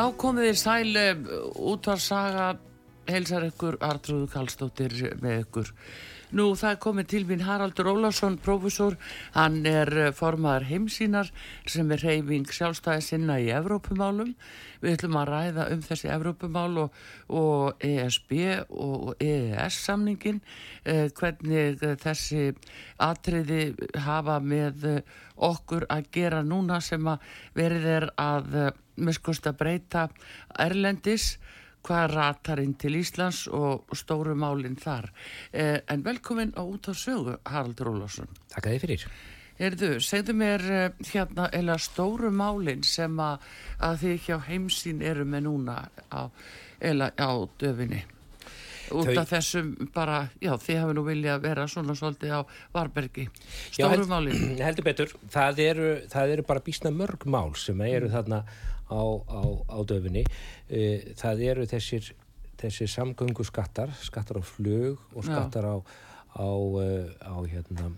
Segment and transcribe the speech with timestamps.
[0.00, 1.00] Já, komið þér sæl
[1.74, 2.44] útvarsaga
[3.10, 5.72] heilsar ykkur Artrúðu Kallstóttir með ykkur.
[6.30, 8.94] Nú það komið til mín Haraldur Ólarsson, profesor,
[9.34, 11.32] hann er eh, formaðar heimsínar
[11.66, 14.30] sem er reyfing sjálfstæði sinna í Evrópumálum.
[14.78, 17.00] Við ætlum að ræða um þessi Evrópumál og,
[17.34, 18.36] og ESB
[18.70, 20.38] og EES samningin,
[20.84, 22.52] eh, hvernig þessi
[23.02, 23.72] atriði
[24.06, 24.86] hafa með
[25.34, 27.26] okkur að gera núna sem að
[27.58, 28.54] verið er að
[29.02, 30.06] miskust að breyta
[30.62, 31.32] Erlendis
[31.86, 35.10] hvað ratar inn til Íslands og stóru málinn þar.
[35.52, 39.06] Eh, en velkomin á út á sögu Haraldur Ólásson Takk að þið fyrir.
[39.60, 43.50] Erðu, segðu mér eh, hérna eða stóru málinn sem að,
[43.80, 45.76] að þið hjá heimsín eru með núna
[46.08, 46.32] á,
[46.80, 48.00] eða á döfinni.
[48.90, 49.20] Út Þau...
[49.20, 52.40] af þessum bara, já þið hafi nú viljað vera svona svolítið á
[52.74, 53.28] Varbergi
[53.70, 58.42] stóru málinn Heldur betur, það eru, það eru bara bísna mörg mál sem eru þarna
[58.90, 59.40] á, á,
[59.70, 60.24] á döfinni.
[60.68, 62.10] E, það eru þessir,
[62.60, 65.72] þessir samgöngu skattar skattar á flug og skattar Já.
[65.72, 65.76] á,
[66.36, 66.50] á,
[66.82, 66.88] e,
[67.22, 67.92] á hérna,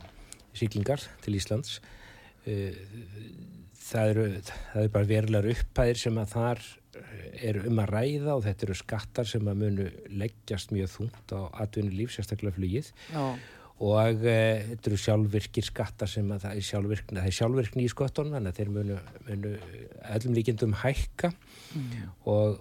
[0.55, 1.81] síklingar til Íslands.
[2.47, 2.75] E,
[3.83, 6.63] það eru það eru bara verulegar uppæðir sem að þar
[7.43, 11.41] eru um að ræða og þetta eru skattar sem að munu leggjast mjög þungt á
[11.65, 12.93] atvinni líf, sérstaklega flugið.
[13.11, 13.25] Já
[13.83, 14.37] og e,
[14.69, 18.53] þetta eru sjálfvirkir skattar sem að það er sjálfvirkni, það er sjálfvirkni í skottunum þannig
[18.53, 19.55] að þeir munu, munu
[20.17, 22.05] öllum líkindum hækka mm.
[22.31, 22.61] og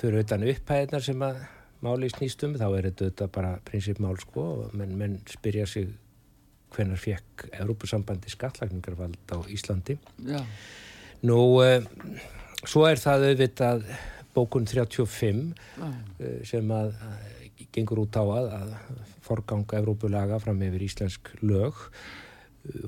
[0.00, 1.44] fyrir auðvitaðan upphæðinar sem að
[1.84, 4.46] máli snýstum þá er þetta bara prinsipmál sko
[4.76, 5.92] menn, menn spyrja sig
[6.74, 10.40] hvenar fekk Európusambandi skattlagningarvald á Íslandi Já.
[11.28, 11.78] nú e,
[12.66, 13.86] svo er það auðvitað
[14.36, 15.88] bókun 35 Já.
[16.48, 16.96] sem að
[17.72, 18.72] gengur út á að, að
[19.26, 21.78] forganga Evrópulaga fram yfir íslensk lög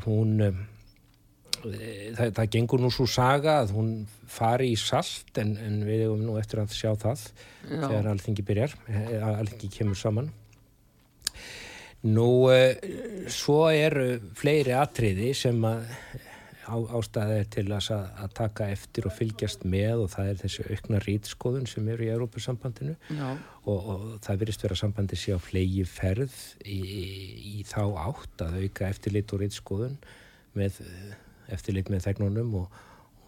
[0.06, 0.58] hún eh,
[2.16, 3.92] það, það gengur nú svo saga að hún
[4.28, 7.80] fari í salt en, en við hefum nú eftir að sjá það Já.
[7.86, 10.30] þegar alþingi byrjar eh, alþingi kemur saman
[12.06, 12.78] nú eh,
[13.32, 15.88] svo eru fleiri atriði sem að
[16.68, 17.88] ástæðið til að,
[18.22, 22.10] að taka eftir og fylgjast með og það er þessi aukna rítskoðun sem eru í
[22.14, 22.96] Európa-sambandinu
[23.64, 26.78] og, og það virðist vera sambandi sé á flegi ferð í,
[27.58, 29.98] í þá átt að auka eftirlit og rítskoðun
[30.58, 30.80] með
[31.54, 32.78] eftirlit með þegnunum og,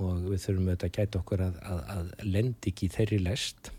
[0.00, 3.72] og við þurfum auðvitað að gæta okkur að, að, að lendi ekki þeirri lest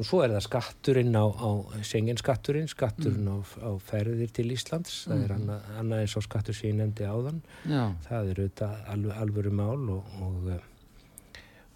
[0.00, 1.50] og svo er það skatturinn á, á
[1.84, 3.36] senginskatturinn, skatturinn mm.
[3.36, 5.10] á, á ferðir til Íslands, mm.
[5.10, 5.36] það er mm.
[5.36, 7.82] annað, annað eins og skattur sem ég nefndi áðan Já.
[8.06, 10.50] það er auðvitað alv, alvöru mál og, og,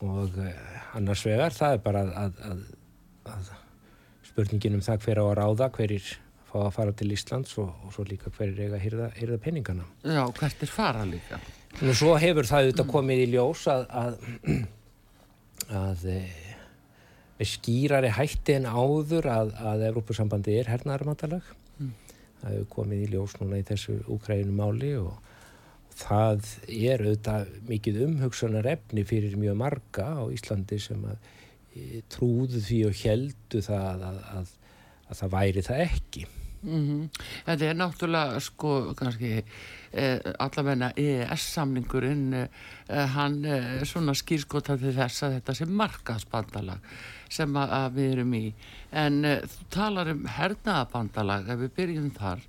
[0.08, 0.38] og
[0.96, 2.62] annars vegar það er bara að, að,
[3.34, 3.50] að
[4.30, 6.08] spurningin um það hver á að ráða hverjir
[6.48, 9.84] fá að fara til Íslands og, og svo líka hverjir eiga að hýrða, hýrða peningana
[10.00, 11.42] Já, hvert er fara líka?
[11.82, 14.16] Nú svo hefur það auðvitað komið í ljós að að
[16.14, 16.43] með
[17.48, 21.92] skýrari hætti en áður að, að Evrópussambandi er hernaðarmandalag mm.
[22.40, 25.14] það hefur komið í ljós núna í þessu úkrænum máli og,
[25.94, 31.28] það er auðvitað mikið umhugsunar efni fyrir mjög marga á Íslandi sem að
[31.74, 34.54] e, trúðu því og heldu það að, að,
[35.08, 36.24] að það væri það ekki
[36.64, 37.24] Mm -hmm.
[37.46, 39.44] Þetta er náttúrulega sko kannski
[39.92, 46.78] eh, allavegna EES-samningurinn eh, hann eh, svona skýrskota til þess að þetta sé markaðsbandalag
[47.34, 48.44] sem að, að við erum í
[48.92, 52.40] en eh, þú talar um hernaðabandalag ef við byrjum þar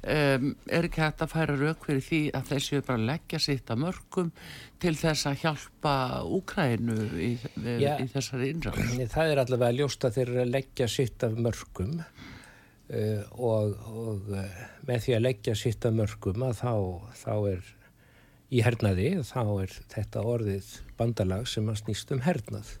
[0.00, 3.82] um, er ekki hægt að færa rauk fyrir því að þessi bara leggja sitt að
[3.84, 4.32] mörgum
[4.80, 5.94] til þess að hjálpa
[6.24, 7.30] Úkrænu í,
[7.82, 7.96] Já.
[8.00, 11.98] í þessari innræð Það er allavega ljóst að þeir eru að leggja sitt af mörgum
[12.90, 16.72] og, og uh, með því að leggja sitt af mörgum að þá,
[17.20, 17.68] þá er
[18.50, 22.72] í hernaði, þá er þetta orðið bandalag sem að snýst um hernað.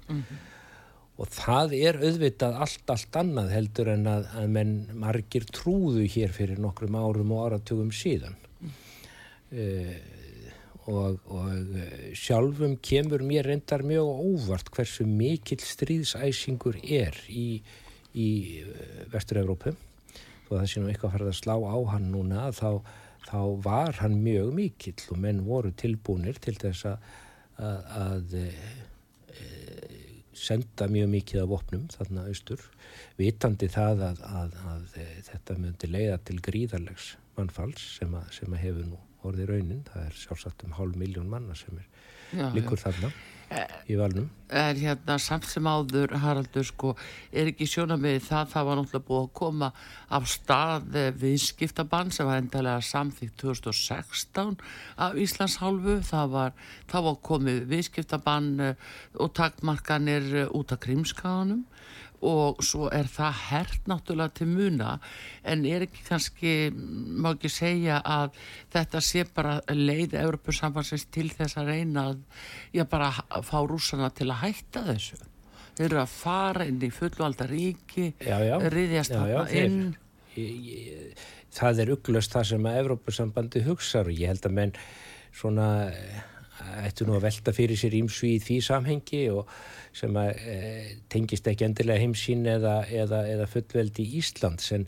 [1.20, 6.32] Og það er auðvitað allt, allt annað heldur en að, að menn margir trúðu hér
[6.34, 8.34] fyrir nokkrum árum og áratugum síðan.
[9.50, 9.94] Uh,
[10.90, 17.60] og, og eh, sjálfum kemur mér reyndar mjög óvart hversu mikill stríðsæsingur er í,
[18.16, 18.28] í
[19.12, 19.76] Vestur-Európu
[20.50, 22.70] og það sé nú eitthvað að fara að slá á hann núna þá,
[23.28, 27.10] þá var hann mjög mikill og menn voru tilbúinir til þess að,
[27.70, 29.46] að, að e,
[30.40, 32.66] senda mjög mikið af opnum þarna austur
[33.20, 38.56] vitandi það að, að, að e, þetta myndi leiða til gríðarlegs mannfalls sem, að, sem
[38.56, 41.86] að hefur nú orðið raunin, það er sjálfsagt um hálf miljón manna sem er
[42.30, 43.10] Já, líkur þarna
[43.90, 44.28] í valnum.
[44.50, 46.92] er hérna samt sem áður Haraldur sko,
[47.30, 49.68] er ekki sjóna með það það var náttúrulega búið að koma
[50.18, 54.56] af stað eh, viðskiptabann sem var endalega samþýtt 2016
[55.06, 56.56] af Íslands hálfu það var,
[56.90, 61.64] það var komið viðskiptabann eh, og takmarkanir eh, út af krimskaðanum
[62.26, 64.98] og svo er það hert náttúrulega til muna
[65.48, 68.36] en er ekki kannski, má ekki segja að
[68.74, 72.20] þetta sé bara leið Európusambansins til þess að reyna að
[72.76, 75.16] já bara að fá rúsana til að hætta þessu?
[75.78, 78.10] Þeir eru að fara inn í fullvalda ríki
[78.74, 79.96] riðjast þarna inn.
[80.36, 84.72] Ég- ég- Það er uglust það sem að Evrópusambandi hugsar og ég held að menn
[85.34, 86.20] svona eh,
[86.86, 89.48] ættu nú að velta fyrir sér ímsu í því samhengi og
[89.96, 90.58] sem að e,
[91.12, 94.86] tengist ekki endilega heimsín eða, eða, eða fullveldi Íslands en,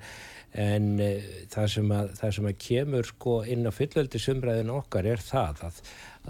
[0.58, 1.10] en e,
[1.52, 5.82] það, sem að, það sem að kemur sko inn á fullveldisumræðin okkar er það að,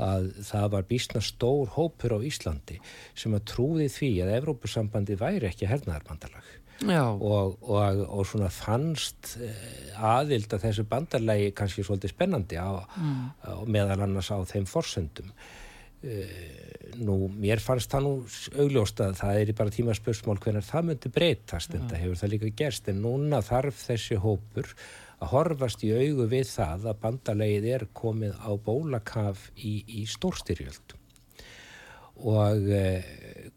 [0.08, 2.80] að það var býstna stór hópur á Íslandi
[3.12, 6.58] sem að trúði því að Evrópusambandi væri ekki hernaðarbandalag.
[7.14, 13.62] Og, og, og svona fannst eh, aðild að þessu bandarlegi kannski svolítið spennandi á, á
[13.70, 15.30] meðal annars á þeim forsendum
[16.98, 18.14] nú mér fannst það nú
[18.64, 22.50] augljóst að það er bara tímaspursmál hvernig það myndi breytast en það hefur það líka
[22.58, 24.72] gerst en núna þarf þessi hópur
[25.22, 30.96] að horfast í augu við það að bandarlegið er komið á bólakaf í, í stórstyrjöld.
[32.22, 33.06] Og eh,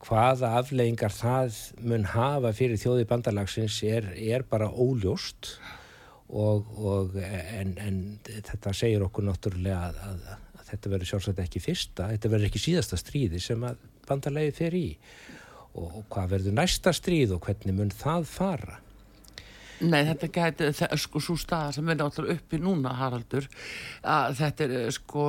[0.06, 5.56] hvaða afleggingar það mun hafa fyrir þjóði bandalagsins er, er bara óljóst.
[6.26, 10.45] Og, og en, en þetta segir okkur náttúrulega að, að
[10.76, 14.88] þetta verður sjálfsagt ekki fyrsta, þetta verður ekki síðasta stríði sem að bandalagið fer í
[15.76, 18.82] og, hvað verður næsta stríð og hvernig mun það fara
[19.84, 23.48] Nei, þetta gæti, það, sko, svo staða sem er náttúrulega uppi núna, Haraldur,
[24.08, 25.26] að þetta er, sko,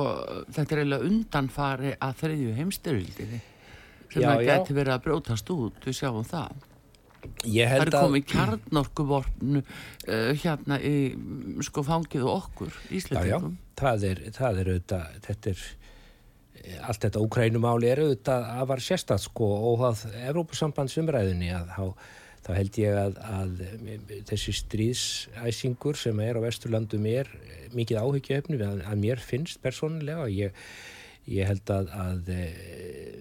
[0.55, 3.41] þetta er eiginlega undanfari að þriðju heimstyrildinni
[4.13, 4.53] sem Já, að já.
[4.53, 6.63] gæti verið að brjótast út, við sjáum það.
[7.47, 10.93] Það er að komið kjarnorkuvorn uh, hérna í,
[11.67, 13.57] sko, fangið og okkur, Íslandingum.
[13.79, 15.63] það er, það er auðvitað, þetta er
[16.63, 21.85] eh, allt þetta ókrænumáli er auðvitað að var sérstætt sko óháð Evrópusambandsumræðinni að þá,
[22.47, 28.03] þá held ég að, að eh, þessi stríðsæsingur sem er á Vesturlandum er eh, mikið
[28.03, 30.67] áhyggjuefni að, að mér finnst persónulega og ég,
[31.27, 33.16] ég held að, að eh,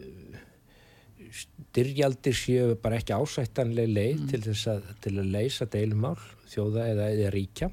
[1.76, 6.16] styrjaldir séu bara ekki ásættanleg leið til þess að, til að leysa deilumál
[6.48, 7.68] þjóða eða, eða ríkja.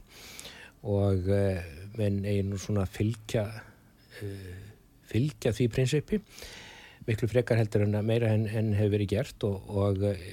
[0.92, 1.62] Og uh,
[1.96, 4.50] menn eigi nú svona fylgja uh,
[5.08, 6.20] fylgja því prinsippi
[7.08, 10.28] miklu frekar heldur en að meira en, en hefur verið gert og, og uh,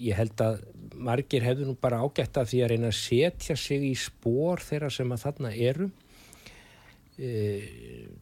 [0.00, 0.62] ég held að
[1.04, 4.88] margir hefðu nú bara ágætt af því að reyna að setja sig í spór þeirra
[4.94, 5.90] sem að þarna eru.
[7.14, 7.66] Eh,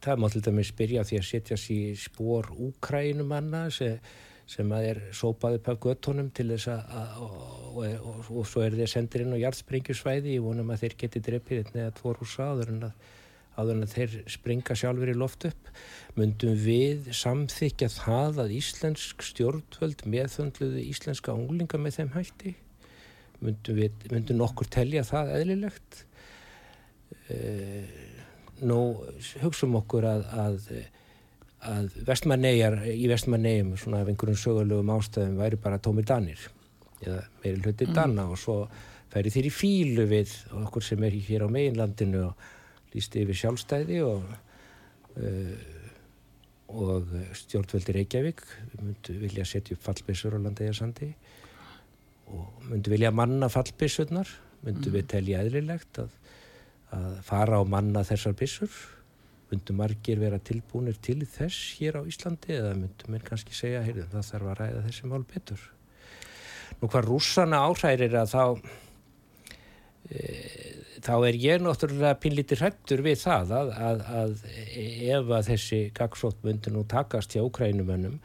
[0.03, 4.01] það má til dæmis byrja því að setja sig í spór úkrænumanna sem,
[4.49, 7.35] sem að er sópað upp af göttunum til þess að, að og,
[7.79, 10.37] og, og, svo er þeir sendir inn á jarðsprengjusvæði.
[10.37, 13.11] Ég vonum að þeir geti dreipið einn eða tvo rúsa áður en að
[13.53, 15.69] áður en að þeir springa sjálfur í loft upp.
[16.17, 22.55] Myndum við samþykja það að íslensk stjórnvöld meðföndluðu íslenska unglinga með þeim hætti?
[23.43, 26.01] Myndum, við, myndum nokkur telja það eðlilegt?
[28.63, 28.79] Nú
[29.43, 30.69] hugsaum okkur að, að,
[31.69, 36.41] að vestmannegar í vestmannegjum svona af einhverjum sögulegum ástæðum væri bara tómi danir
[37.03, 38.57] eða meiri hluti danna og svo
[39.13, 42.49] færi þeir í fílu við okkur sem er hér á meginlandinu og
[42.93, 44.25] lísti yfir sjálfstæði og
[45.19, 45.71] uh,
[46.73, 48.41] og stjórnveldi Reykjavík
[48.79, 51.11] myndu vilja setja upp fallbissur á landeigjarsandi
[52.33, 54.29] og myndu vilja manna fallbissurnar
[54.63, 54.95] myndu mm.
[54.95, 56.15] við telja eðlilegt að,
[56.97, 58.73] að fara á manna þessar bissur
[59.53, 64.09] myndu margir vera tilbúinir til þess hér á Íslandi eða myndu mér kannski segja heyrðu,
[64.11, 65.67] það þarf að ræða þessi mál betur.
[66.81, 68.43] Nú hvað rússana áhærir að þá
[70.09, 70.23] e,
[71.03, 74.33] þá er ég náttúrulega pinlítið hrættur við það að, að, að
[75.13, 78.19] ef að þessi gagsótt myndi nú takast hjá Ukrænumönnum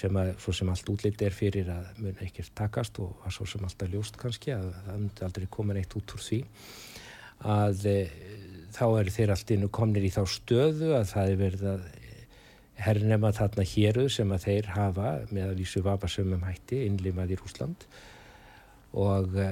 [0.00, 3.48] sem að svo sem allt útlýtt er fyrir að mun ekkert takast og að svo
[3.50, 6.40] sem alltaf ljóst kannski að það myndi aldrei koma neitt út úr því
[7.50, 7.98] að e,
[8.74, 11.82] þá er þeir allt innu komnir í þá stöðu að það er verið að
[12.80, 17.84] hernema þarna héruð sem að þeir hafa með að vísu vapasömmum hætti innlimað í Rúsland
[18.96, 19.50] og uh,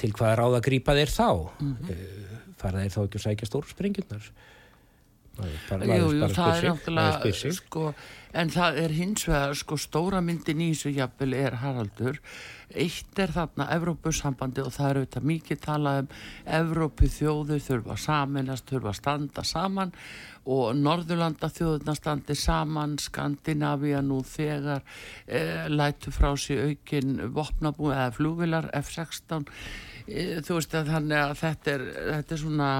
[0.00, 1.28] til hvaða ráð að grýpa þeir þá?
[1.60, 2.48] Mm -hmm.
[2.58, 4.32] fara þeir þá ekki að sækja stóru sprengjurnar
[5.32, 7.82] Jú, jú, það er náttúrulega sko,
[8.36, 12.18] en það er hins vegar sko stóra myndin í þessu jafnvel er Haraldur.
[12.72, 16.10] Eitt er þarna Evrópusambandi og það eru þetta mikið talað um
[16.58, 19.94] Evrópu þjóðu þurfa saminast, þurfa standa saman
[20.52, 24.84] og Norðurlanda þjóðuna standi saman, Skandinavíu nú þegar
[25.26, 29.48] e, lætu frá sér aukin vopnabú eða flúvilar F-16
[30.08, 32.70] e, þú veist að þannig að þetta er, þetta er svona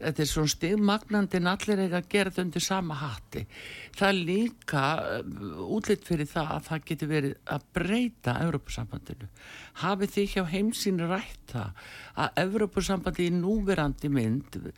[0.00, 3.44] þetta er svona stigmagnandi en allir eiga að gera þetta undir sama hatti.
[3.98, 4.84] Það er líka
[5.20, 9.30] uh, útlitt fyrir það að það getur verið að breyta Európusambandinu
[9.80, 11.84] hafið því hjá heimsín rætt það
[12.24, 14.72] að Európusambandi í núverandi mynd uh,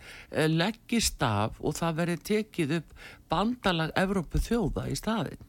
[0.51, 2.95] leggist af og það verið tekið upp
[3.33, 5.49] bandalag Európu þjóða í staðin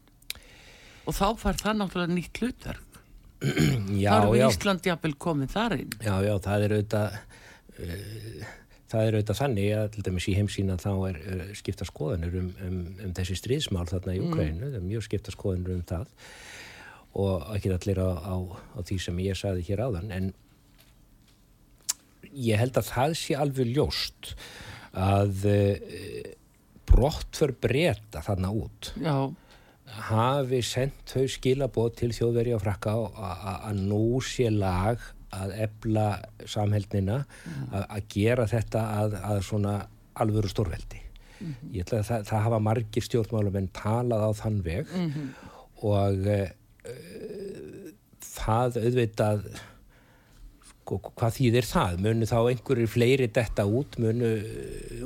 [1.03, 2.89] og þá fær það náttúrulega nýtt hlutverk.
[4.00, 5.96] Já, þá eru Íslandi jafnvel komið þar inn.
[6.00, 8.51] Já, já, það er auðvitað uh,
[8.94, 12.50] það er auðvitað þannig að til dæmis í heimsína þá er, er skipta skoðanir um,
[12.68, 14.68] um, um þessi stríðsmál þarna í Ukraínu, mm.
[14.68, 16.14] það er mjög skipta skoðanir um það
[17.24, 18.36] og ekki allir á, á,
[18.78, 20.32] á því sem ég saði hér áðan en
[22.34, 24.34] ég held að það sé alveg ljóst
[24.94, 25.60] að e,
[26.90, 29.30] brott fyrir breyta þarna út Já.
[30.10, 32.96] hafi sendt þau skilabóð til þjóðveri og frakka
[33.70, 35.02] að nú sé lag
[35.34, 36.08] að ebla
[36.46, 37.74] samheldnina mm.
[37.84, 39.75] að gera þetta að, að svona
[40.13, 41.74] alvöru stórveldi mm -hmm.
[41.74, 45.30] ég ætla að það, það hafa margir stjórnmálum en talað á þann veg mm -hmm.
[45.82, 46.50] og uh,
[48.22, 49.48] það auðvitað
[50.84, 52.00] sko, hvað þýðir það?
[52.04, 54.32] Munu þá einhverjir fleiri detta út, munu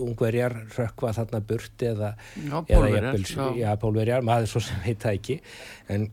[0.08, 3.46] ungverjar rökkva þarna burt eða, já, pólverjar, já.
[3.62, 5.40] já, pólverjar, maður svo sem heit það ekki
[5.94, 6.10] en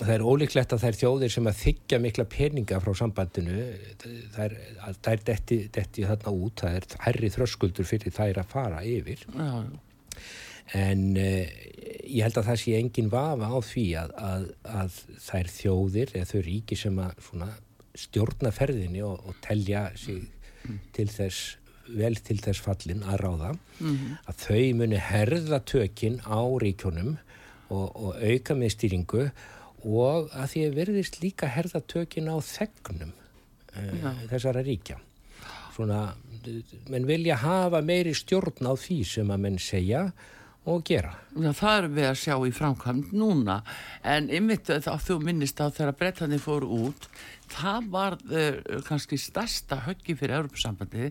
[0.00, 3.66] það er ólíklegt að er þjóðir sem að þykja mikla peninga frá sambandinu
[4.34, 8.50] það er, það er detti, detti þarna út, það er herri þröskuldur fyrir þær að
[8.50, 9.50] fara yfir já.
[10.80, 11.54] en uh,
[12.10, 14.48] ég held að það sé engin vafa á því að, að,
[14.82, 15.00] að
[15.40, 17.50] er þjóðir eða þau ríki sem að svona,
[17.94, 20.24] stjórna ferðinni og, og telja sig
[20.64, 20.80] mm.
[20.96, 21.52] til þess
[21.84, 24.12] vel til þess fallin að ráða mm -hmm.
[24.26, 27.18] að þau muni herða tökin á ríkjónum
[27.68, 29.28] og, og auka með stýringu
[29.84, 35.00] og að því að verðist líka herðatökin á þegnum uh, þessara ríkja.
[35.74, 36.06] Svona,
[36.92, 40.06] menn vilja hafa meiri stjórn á því sem að menn segja
[40.64, 41.10] og gera.
[41.36, 43.58] Já, það er við að sjá í framkvæmd núna.
[44.06, 47.08] En ymmit að þú minnist á þegar brettanir fóru út
[47.52, 51.10] það var uh, kannski stærsta höggi fyrir Europasambandi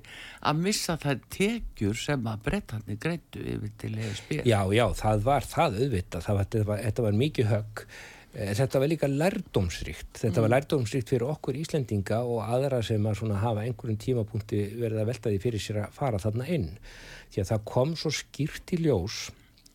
[0.50, 4.34] að missa þær tekjur sem að brettanir greitu yfir til ESB.
[4.48, 7.86] Já, já, það var það auðvitað, það var, þetta, var, þetta var mikið högg.
[7.86, 10.46] Eh, þetta var líka lærdómsrikt, þetta mm.
[10.46, 15.30] var lærdómsrikt fyrir okkur Íslendinga og aðra sem að hafa einhverjum tímapunkti verið að velta
[15.30, 16.68] því fyrir sér að fara þarna inn.
[17.34, 19.20] Því að það kom svo skýrt í ljós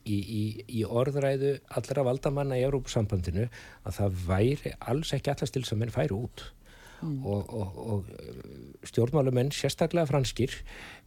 [0.08, 0.42] í, í,
[0.80, 5.94] í orðræðu allra valdamanna í Európusambandinu að það væri alls ekki allast til sem henn
[5.94, 6.48] færi út
[7.00, 7.18] mm.
[7.26, 10.54] og, og, og stjórnmálumenn, sérstaklega franskir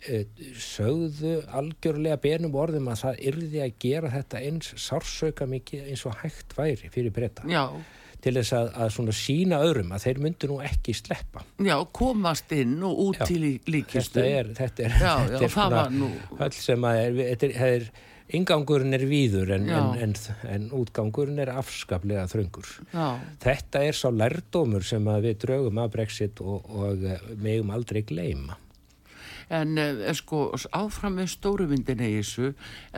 [0.08, 0.28] eh,
[0.60, 6.20] sögðu algjörlega benum orðum að það yrði að gera þetta eins sársauka mikið eins og
[6.24, 7.48] hægt væri fyrir breyta
[8.22, 11.42] til þess að, að svona sína öðrum að þeir myndu nú ekki sleppa.
[11.66, 15.48] Já, komast inn og út já, til líkistu Þetta er, þetta er, já, já, þetta
[15.48, 16.12] er svona nú...
[16.54, 17.88] sem að er, þetta er
[18.38, 20.16] ingangurinn er víður en, en, en,
[20.48, 22.68] en útgangurinn er afskaplega þröngur.
[22.94, 23.20] Já.
[23.44, 28.58] Þetta er sá lærdómur sem við draugum af Brexit og, og eh, megum aldrei gleima.
[29.52, 30.46] En eh, sko
[30.78, 32.52] áfram með stóruvindin eða þessu,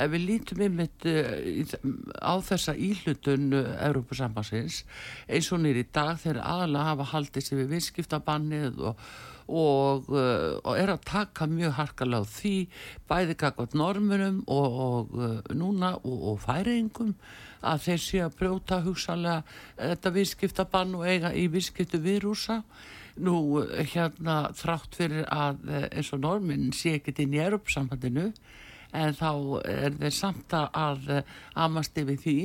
[0.06, 1.76] ef við lítum eh,
[2.22, 4.84] á þessa íhlutun Európa-sambansins
[5.28, 9.08] eins og nýri dag þegar aðalega hafa haldið sér við vinskiptabannið og
[9.48, 12.56] og, uh, og er að taka mjög harkalega á því
[13.10, 17.14] bæði kakvat normunum og, og uh, núna og, og færingum
[17.64, 19.44] að þeir sé að brjóta hugsalega
[19.78, 22.62] þetta viðskiptabann og eiga í viðskiptu virúsa
[23.24, 23.38] nú
[23.94, 28.32] hérna þrátt fyrir að eins og normin sé ekkert inn í Europasambandinu
[28.94, 29.30] en þá
[29.70, 31.22] er þeir samt að
[31.54, 32.38] amast yfir því.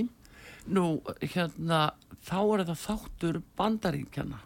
[0.76, 1.88] Nú hérna
[2.20, 4.42] þá er þetta þáttur bandaríkjana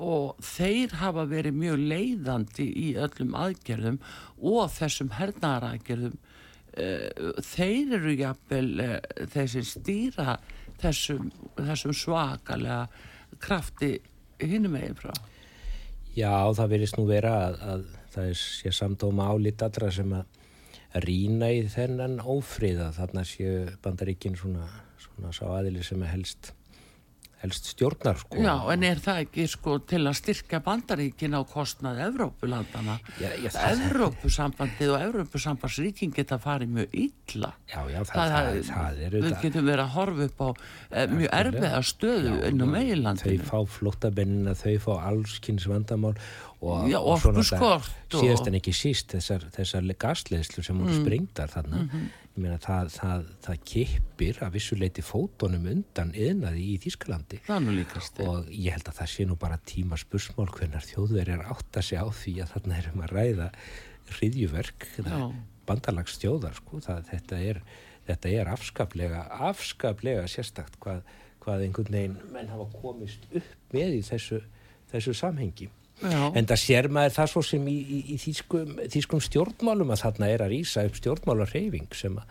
[0.00, 4.00] og þeir hafa verið mjög leiðandi í öllum aðgerðum
[4.42, 6.16] og þessum hernaðaraðgerðum.
[6.74, 8.96] Uh, þeir eru jafnvel uh,
[9.30, 10.38] þeir sem stýra
[10.82, 11.28] þessum,
[11.60, 12.88] þessum svakalega
[13.42, 13.92] krafti
[14.42, 15.12] hinnum meginn frá.
[16.14, 20.42] Já, það verðist nú vera að, að það er sér samdóma álit allra sem að
[21.04, 24.66] rína í þennan ófríða þarna séu bandaríkin svona,
[25.02, 26.52] svona sá aðili sem er helst
[27.44, 28.40] helst stjórnar sko.
[28.40, 32.96] Já, en er það ekki sko til að styrka bandaríkin á kostnað Evrópulandana?
[33.84, 37.50] Evrópusambandið og Evrópusambandsríkin geta farið mjög illa.
[37.68, 40.48] Já, já, það, það, það er Við auðvitað- getum verið að horfa upp á
[40.90, 42.66] eh, mjög erfiða stöðu inn á
[43.24, 46.14] Þau fá flóttabennina, þau fá allskynns vandamál
[46.64, 51.00] og, Já, og svona það- síðast en ekki síst þessar, þessar gasleðslu sem hún Mm.
[51.04, 52.04] sprengdar þarna Mhm.
[52.36, 56.78] ég meina það, það, það kippir að vissuleiti fótonum undan yðnaði í
[57.68, 58.18] er líkast.
[58.26, 62.08] og ég held að það sé nú bara tíma spursmál hvernar þjóðverjar átta sig á
[62.10, 63.50] því að þarna erum að ræða
[64.10, 64.86] hriðjuverk
[65.66, 67.60] bandalagsstjóðar sko, það, þetta, er,
[68.08, 71.02] þetta er afskaplega afskaplega sérstakt hvað,
[71.40, 74.42] hvað einhvern veginn menn hafa komist upp með í þessu,
[74.92, 75.68] þessu samhengi
[76.02, 76.32] Já.
[76.34, 80.28] en það sér maður það svo sem í, í, í þýskum, þýskum stjórnmálum að þarna
[80.34, 82.24] er að rýsa upp stjórnmálarreyfing sem að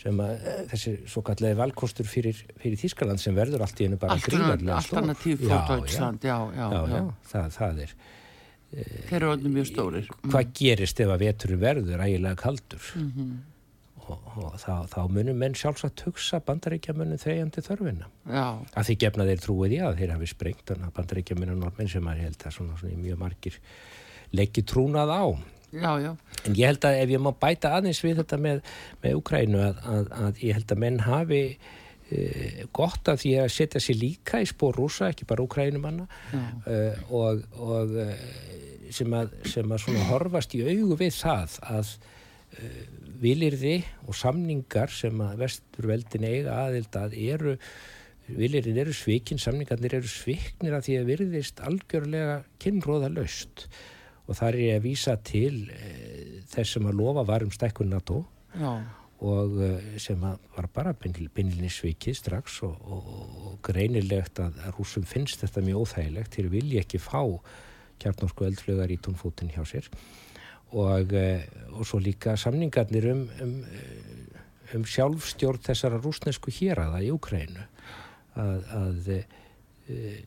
[0.00, 3.98] sem að eh, þessi svo kallegi valkostur fyrir, fyrir Þýskaland sem verður allt í hennu
[4.00, 4.78] bara gríðarlega.
[4.78, 5.90] Alternatív Já, frá já.
[5.90, 6.94] Já, já, já, já.
[6.94, 7.02] já,
[7.32, 7.92] það, það er
[8.70, 10.08] Þeir eru allir mjög stórir.
[10.30, 13.30] hvað gerist ef að veturum verður ægilega kaldur Mhm.
[14.10, 18.10] Og, og þá, þá munum menn sjálfsagt hugsa bandaríkja munum þegjandi þörfina.
[18.26, 21.64] Já, að því gefna þeir trúið í að þeir hafi sprengt þannig að bandaríkja munum
[21.64, 23.58] normenn sem að ég held að svona, svona í mjög margir
[24.36, 25.24] leggji trúnað á.
[25.70, 26.16] Já, já.
[26.46, 28.64] en ég held að ef ég má bæta aðeins við þetta með,
[29.04, 33.52] með Ukrænu að, að, að ég held að menn hafi uh, gott af því að
[33.54, 38.16] setja sér líka í spór rúsa, ekki bara Ukrænumanna uh, og, og uh,
[38.90, 42.82] sem, að, sem að svona horfast í augu við það að uh,
[43.20, 47.56] vilirði og samningar sem að vesturveldin eiga aðild að eru
[48.30, 53.66] vilirðin eru svikin, samningarnir eru sviknir að því að virðist algjörlega kynróða laust
[54.30, 57.90] og þar er ég að vísa til uh, þess sem að lofa var um stækkun
[57.90, 58.22] NATO
[58.54, 58.70] já.
[59.26, 63.10] og uh, sem að var bara beinlinni svikið strax og, og,
[63.50, 66.36] og greinilegt að, rúsum finnst þetta mjög óþægilegt.
[66.36, 67.22] Þeir vilja ekki fá
[68.00, 69.90] kjarnorku eldflögar í tónfótinn hjá sér
[70.72, 77.10] og, uh, og svo líka samningarnir um, um, uh, um sjálfstjórn þessara rúsnesku héraða í
[77.14, 77.66] Ukrænu
[78.38, 80.20] að, að uh,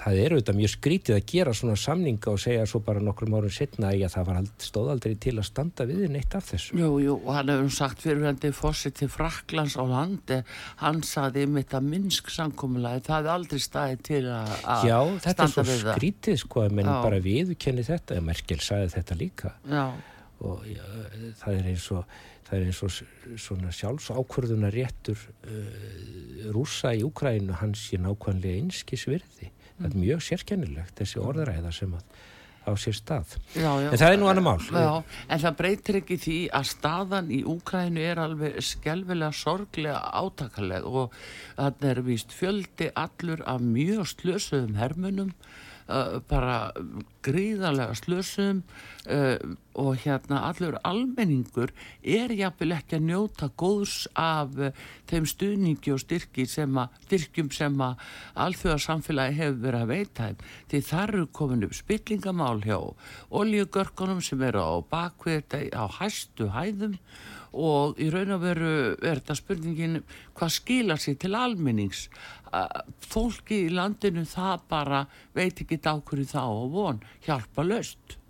[0.00, 3.52] það er auðvitað mjög skrítið að gera svona samninga og segja svo bara nokkrum árum
[3.52, 6.78] setna að það var ald, stóð aldrei til að standa við neitt af þessu.
[6.80, 10.40] Jú, jú, og hann hefur sagt fyrirvændi fórsett til Fraklands á landi,
[10.80, 15.30] hann saði mitt að minnsk samkommulagi, það hefði aldrei staðið til að að Já, þetta
[15.30, 15.94] er standa svo við það.
[15.98, 16.96] skrítið sko menn Já.
[17.04, 19.84] bara viðkenni þetta, eða Merkel sagði þetta líka Já,
[20.40, 20.84] og já,
[21.42, 22.18] það er eins og
[22.50, 29.06] það er eins og svona sjálfsákvörðuna réttur uh, rúsa í Úkrænu hans sé nákvæmlega einskis
[29.80, 32.20] Það er mjög sérkennilegt þessi orðræða sem að
[32.60, 33.36] á sér stað.
[33.56, 33.88] já, já.
[33.88, 34.60] En það er nú annar mál.
[34.60, 40.84] Já, en það breytir ekki því að staðan í Úkrænu er alveg skelvilega sorglega átakaleg
[40.84, 41.16] og
[41.56, 45.32] þannig er víst fjöldi allur af mjög slösuðum hermunum
[46.30, 46.56] bara
[47.24, 48.62] gríðarlega slösuðum
[49.10, 49.36] uh,
[49.80, 51.72] og hérna allur almenningur
[52.02, 54.70] er jafnvel ekki að njóta góðs af uh,
[55.10, 56.02] þeim stuðningi og
[56.50, 58.06] sem að, styrkjum sem að
[58.46, 60.30] alþjóðarsamfélagi hefur verið að veita
[60.70, 62.78] því þar eru komin upp spillingamál hjá
[63.42, 66.96] oljugörkunum sem eru á bakvið á hæstu hæðum
[67.52, 69.98] og í raun og veru er þetta spurningin
[70.38, 72.06] hvað skilar sér til almennings?
[73.10, 75.04] Fólki í landinu það bara
[75.36, 78.20] veit ekki á hverju þá og von hjálpa löst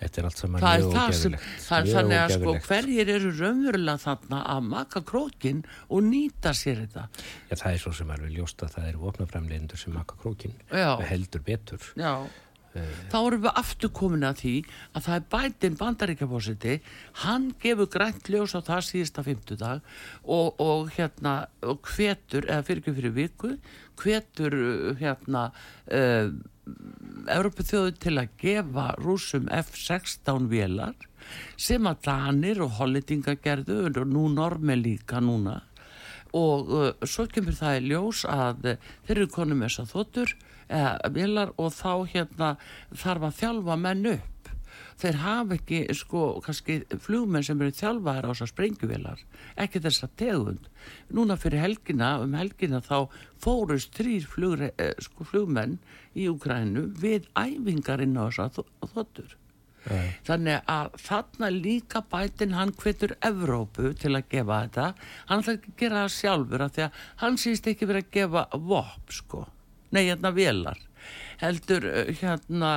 [0.00, 1.48] Þetta er allt saman það er mjög ógæfilegt.
[1.60, 5.58] það er þannig að sko hverjir eru raunverulega þarna að maka krókin
[5.88, 7.02] og nýta sér þetta.
[7.50, 11.04] Já, það er svo sem alveg ljóst að það eru opnaframlegendur sem maka krókin og
[11.04, 11.90] heldur betur.
[12.00, 12.14] Já,
[13.10, 14.54] þá erum við aftur komin að því
[14.94, 16.76] að það er bætinn bandaríkjafósiti,
[17.24, 19.82] hann gefur grænt ljós á það síðasta fimmtudag
[20.22, 21.34] og, og hérna
[21.66, 23.54] og hvetur, eða fyrir ekki fyrir viku
[24.00, 25.48] hvetur uh, hérna
[25.90, 26.30] uh,
[27.30, 30.94] Európa þjóðu til að gefa rúsum F-16 vélar
[31.60, 35.60] sem að Danir og Hollendinga gerðu og nú normi líka núna.
[36.38, 40.36] Og uh, svo kemur það í ljós að uh, þeir eru konum þess að þóttur
[40.70, 42.50] eða vélar og þá hérna
[42.90, 44.52] þarf að þjálfa menn upp.
[45.00, 49.22] Þeir hafa ekki sko kannski flugmenn sem eru þjálfaðar á þessar sprengjuvelar
[49.64, 50.70] ekki þess að tegund.
[51.16, 53.08] Núna fyrir helgina, um helgina þá
[53.40, 55.78] fórust þrýr eh, sko, flugmenn
[56.12, 59.36] í Ukrænu við æfingarinn á þessar þottur
[59.88, 60.12] Nei.
[60.26, 64.88] þannig að þarna líka bætin hann hvetur Evrópu til að gefa þetta.
[65.30, 68.12] Hann ætla ekki að gera það sjálfur af því að hann síst ekki verið að
[68.18, 69.46] gefa vop sko,
[69.90, 70.78] nei hérna velar
[71.40, 72.72] heldur eh, hérna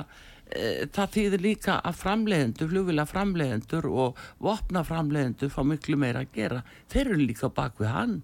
[0.47, 6.36] e, það þýðir líka að framleiðendur, flugvila framleiðendur og vopna framleiðendur fá miklu meira að
[6.38, 6.62] gera.
[6.91, 8.19] Þeir eru líka bak við hann.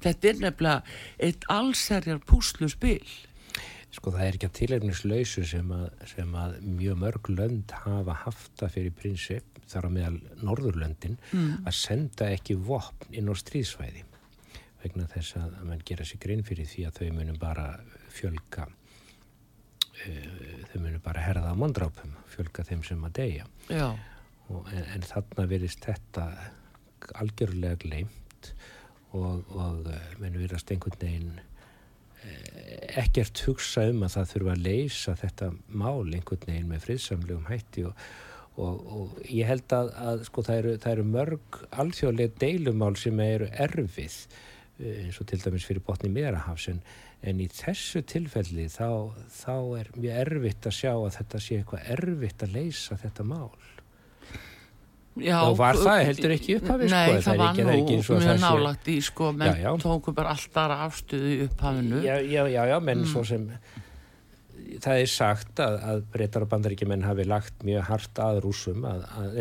[0.00, 3.04] Þetta er nefnilega eitt allserjar púslu spil.
[3.90, 5.72] Sko það er ekki að tilefnislausu sem,
[6.06, 11.66] sem að mjög mörg lönd hafa hafta fyrir prinsip þar á meðal Norðurlöndin mm.
[11.66, 14.06] að senda ekki vopn inn á stríðsvæði
[14.82, 17.66] vegna þess að mann gera sig grinn fyrir því að þau munum bara
[18.10, 18.68] fjölga
[20.08, 23.44] Eh, þau munu bara herða á mandrápum fjölga þeim sem að deyja.
[24.72, 26.24] En, en þarna verist þetta
[27.20, 28.50] algjörlega gleimt
[29.12, 31.34] og, og eh, munu verist einhvern veginn
[32.24, 37.50] eh, ekkert hugsa um að það þurfa að leysa þetta mál einhvern veginn með friðsamlegum
[37.50, 38.06] hætti og,
[38.56, 43.20] og, og ég held að, að sko, það, eru, það eru mörg alþjóðlega deilumál sem
[43.26, 44.22] eru erfið
[44.80, 46.82] eins og til dæmis fyrir botni meðrahafs en
[47.26, 51.90] en í þessu tilfelli þá, þá er mjög erfitt að sjá að þetta sé eitthvað
[51.96, 53.50] erfitt að leysa þetta mál.
[55.20, 58.88] Já, og var það heldur ekki upphafið Nei, sko, það, það var nú mjög nálagt
[58.88, 62.00] í sko, menn tóku bara alltaf afstuðu upphafinu.
[62.06, 63.10] Já, já, já, já menn mm.
[63.10, 63.48] svo sem
[64.84, 69.06] það er sagt að, að breytar og bandaríkjumenn hafi lagt mjög hart að rúsum að,
[69.14, 69.40] að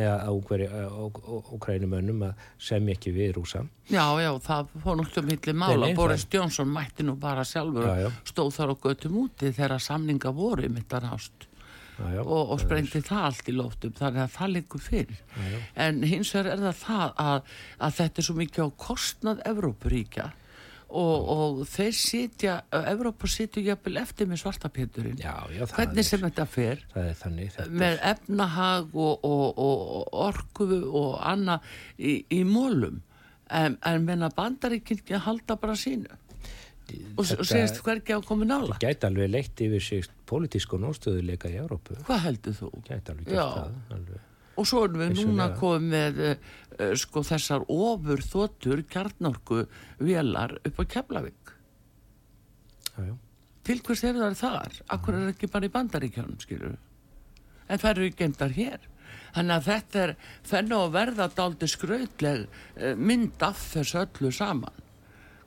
[1.58, 5.92] Ukrænumönnum að semja ekki við rúsa Já, já, það fór náttúrulega millir mála.
[5.98, 6.36] Boris það...
[6.38, 8.10] Johnson mætti nú bara sjálfur já, já.
[8.30, 11.50] stóð þar og göttum úti þegar samninga voru í mittan ást
[12.00, 15.18] Já, og, og sprengti það allt í lóftum þannig að það liggur fyrir.
[15.36, 15.58] Já, já.
[15.84, 17.50] en hins vegar er það það að,
[17.88, 20.28] að þetta er svo mikið á kostnað Evrópuríkja
[20.90, 22.56] og, og þeir sitja
[22.90, 26.82] Evrópa sitja jafnvel eftir með svartapéturinn hvernig sem þetta fer.
[26.94, 33.02] Þannig, þetta með efnahag og, og, og orku og annað í, í mólum
[33.50, 36.10] en, en menna bandaríkinn halda bara sínu.
[37.22, 41.60] Og segist hvergi á komin ála það gæti alveg leitt yfir sig politísku nóstöðuleika í
[41.62, 42.70] Európu hvað heldur þú?
[42.88, 44.26] gæti alveg það alveg.
[44.60, 46.50] Og svo erum við núna komið með uh,
[47.00, 49.66] sko þessar ofur þotur kjarnorku
[50.00, 51.56] velar upp á Keflavík.
[52.96, 53.18] Jájá
[53.70, 54.78] til hvers er það þar?
[54.96, 56.78] Akkur er ekki bara í bandaríkjónum skilur
[57.70, 58.86] en það eru gemdar hér.
[59.36, 60.14] Þannig að þetta er
[60.50, 64.80] fennu að verða daldi skrautleg uh, mynd af þessu öllu saman.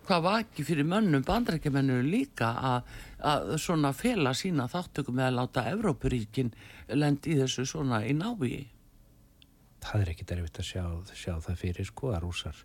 [0.07, 2.93] Hvað var ekki fyrir mönnum bandarækjumennu líka að,
[3.27, 6.55] að svona fela sína þáttökum með að láta Evrópuríkin
[6.95, 8.55] lendi í þessu svona í návi
[9.83, 10.85] það er ekkit erfitt að sjá,
[11.17, 12.63] sjá það fyrir sko að rúsar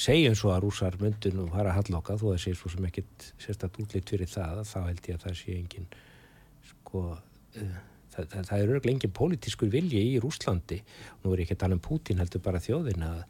[0.00, 3.26] segjum svo að rúsar myndun og fara að halloka þó að sé svo sem ekkit
[3.42, 5.88] sérstaklega útlýtt fyrir það þá held ég að það sé engin
[6.70, 7.74] sko uh,
[8.14, 10.80] það, það, það er örglega engin pólitískur vilji í Rúslandi
[11.24, 13.20] nú er ekki að tala um Pútin heldur bara þjóðin að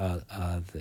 [0.00, 0.74] að, að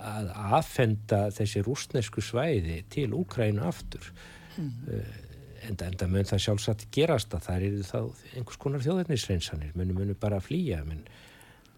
[0.00, 4.10] að aðfenda þessi rúsnesku svæði til Úkrænu aftur
[4.56, 4.70] mm.
[4.90, 5.29] uh,
[5.70, 7.98] enda, enda mun það sjálfsagt gerast að það eru þá
[8.36, 11.00] einhvers konar þjóðarnisreinsanir munum munum bara að flýja mun,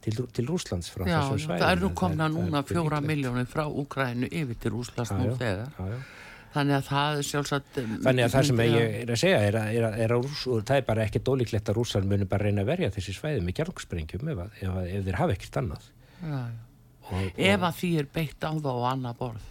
[0.03, 3.65] til, til Rúslands frá já, þessum svæðin það eru komna það, núna fjóra miljónir frá
[3.69, 5.71] Úkrænu yfir til Rúslands nú þegar.
[5.77, 6.01] já, já.
[6.57, 9.61] þannig að það er sjálfsagt um, þannig að það sem ég er að segja er
[9.61, 12.49] að, er að, er að rús, það er bara ekkert ólíklegt að Rúsland munum bara
[12.49, 15.89] reyna að verja þessi svæði með kjarnoksprengjum ef, ef, ef þeir hafa ekkert annað.
[16.23, 16.45] Og,
[17.13, 19.49] og, ef að því er beitt á þá á annað borð.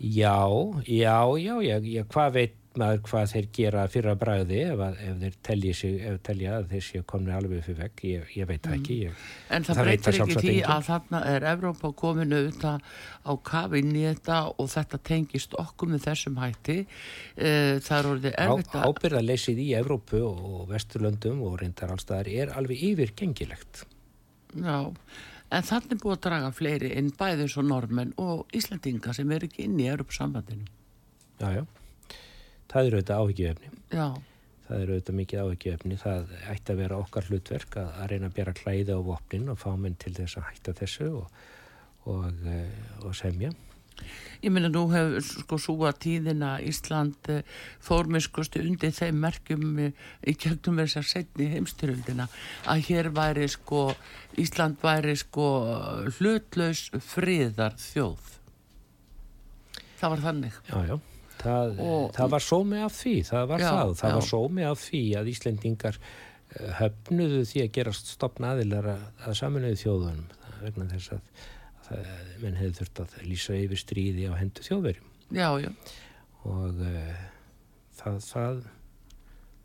[0.00, 0.48] Já,
[0.88, 5.36] já, já, já, já hvað veit maður hvað þeir gera fyrra bræði ef, ef þeir
[5.46, 8.76] telja, sig, ef telja að þeir séu komni alveg fyrir vegg, ég, ég veit það
[8.76, 10.68] ekki ég, En það, það breytir ekki því engin.
[10.74, 12.92] að þarna er Evrópa komin auðvitað
[13.26, 17.50] á kafinn í þetta og þetta tengist okkur með þessum hætti e,
[17.82, 22.86] það er orðið erfitt að Ábyrðaleysið í Evrópu og Vesturlöndum og reyndar allstaðar er alveg
[22.92, 23.84] yfirgengilegt
[24.54, 24.78] Já
[25.50, 29.64] En þannig búið að draga fleiri inn bæðis og normenn og Íslandinga sem er ekki
[29.66, 30.68] inn í Europasambandinu.
[31.40, 31.64] Já, já
[32.70, 37.80] það eru auðvitað áhyggjöfni það eru auðvitað mikið áhyggjöfni það ætti að vera okkar hlutverk
[37.80, 40.76] að, að reyna að bera klæði á vopnin og fá menn til þess að hætta
[40.78, 41.42] þessu og,
[42.10, 43.52] og, eh, og semja
[44.40, 47.42] Ég minna nú hefur sko súa tíðina Ísland eh,
[47.84, 52.28] fórmiskustu undir þeim merkjum eh, í kjögnum þess að setni heimstyrjöldina
[52.72, 53.90] að hér væri sko
[54.40, 55.46] Ísland væri sko
[56.16, 58.36] hlutlaus friðar þjóð.
[60.00, 60.60] Það var þannig.
[60.70, 60.96] Já, já.
[61.40, 63.92] Það, Og- það var sómi af því, það var Já, það.
[64.00, 64.16] Það já.
[64.18, 69.06] var sómi af því að Íslendingar eh, höfnuðu því að gerast stopna aðilar að,
[69.40, 71.20] saminuðu þjóðunum Það vegna þess að,
[71.80, 72.08] að það,
[72.42, 75.70] menn hefði þurft að lýsa yfir stríði á hendu þjóðverjum Já, já,
[76.44, 77.20] og uh,
[78.00, 78.60] það, það,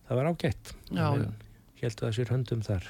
[0.07, 0.71] það var ágætt.
[0.93, 1.33] Já, Menn
[1.81, 2.85] Héldu að sér höndum þar.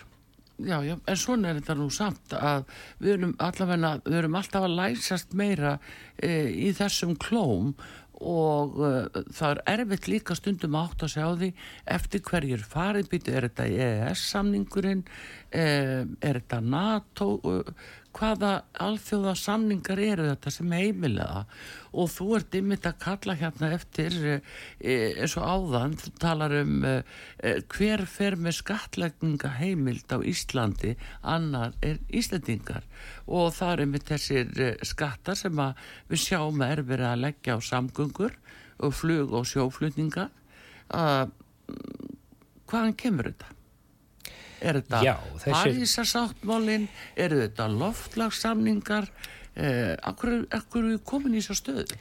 [0.62, 2.68] já, já, en svona er þetta nú samt að
[3.02, 5.74] við erum allavega, við erum alltaf að læsast meira
[6.20, 6.30] e,
[6.68, 7.74] í þessum klóm
[8.22, 11.50] og uh, það er erfitt líka stundum átt að segja á því
[11.98, 17.28] eftir hverjir farið býtu, er þetta EES-samningurinn, uh, er þetta NATO,
[18.16, 21.42] hvaða alþjóða samningar eru þetta sem heimilega
[21.96, 26.86] og þú ert ymmit að kalla hérna eftir uh, eins og áðan, þú talar um
[26.88, 27.02] uh,
[27.76, 32.88] hver fer með skattlegninga heimild á Íslandi, annar er Íslandingar
[33.28, 35.66] og það er ymmit þessir skattar sem
[36.12, 38.40] við sjáum að er verið að leggja á samgöngur
[38.84, 40.30] og flug og sjóflutninga.
[40.92, 41.28] Uh,
[42.70, 43.55] hvaðan kemur þetta?
[44.62, 45.02] Er þetta
[45.44, 49.10] þessi- Parísasáttmálin, eru þetta loftlagssamningar
[49.56, 51.98] eh, akkur, akkur er við komin í þessa stöðu?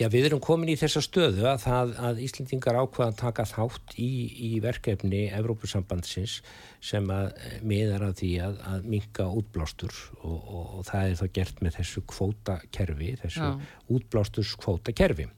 [0.00, 3.96] Já, við erum komin í þessa stöðu að, það, að Íslendingar ákvaða að taka þátt
[4.00, 4.06] í,
[4.48, 6.38] í verkefni Evrópusambandsins
[6.80, 11.18] sem að eh, miðar að því að, að minka útblástur og, og, og það er
[11.20, 13.68] þá gert með þessu kvótakerfi, þessu Já.
[13.92, 15.28] útblásturs kvótakerfi.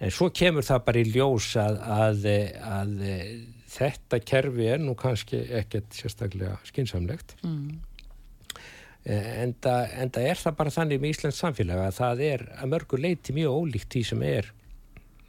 [0.00, 2.26] En svo kemur það bara í ljós að, að,
[2.70, 2.96] að,
[3.76, 7.36] þetta kerfi er nú kannski ekkert sérstaklega skinsamlegt.
[7.44, 7.80] Mm.
[9.06, 12.98] Eh, Enda, enda er það bara þannig með Íslands samfélag að það er að mörgu
[12.98, 14.48] leiti mjög ólíkt því sem er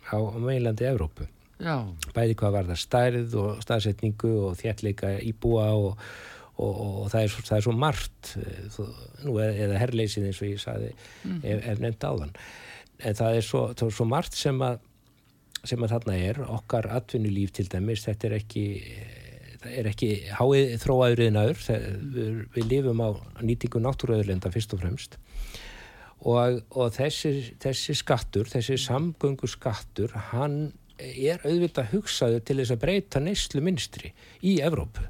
[0.10, 1.28] á, á meilandi Evrópu.
[1.58, 6.04] Já, Bæði hvað var það stærð og staðsetningu og þjallega íbúa og,
[6.58, 8.82] og, og, það, er það er svo margt, eh,
[9.26, 12.36] nú, eða, herleysið eins og ég saði ef, ef nefnd áðan.
[12.98, 14.80] En það er svo, það er svo margt sem að,
[15.70, 18.66] sem að þarna er, okkar atvinnulíf til dæmis, þetta er ekki
[19.58, 21.64] það er ekki háið þróaður yðnaður,
[22.16, 23.10] við, við lifum á
[23.42, 25.18] nýtingu náttúruöðurlenda fyrst og fremst
[26.26, 32.82] og, og þessi, þessi skattur, þessi samgöngu skattur, hann er auðvitað hugsaður til þess að
[32.82, 35.06] breyta neyslu minstri í Evrópu.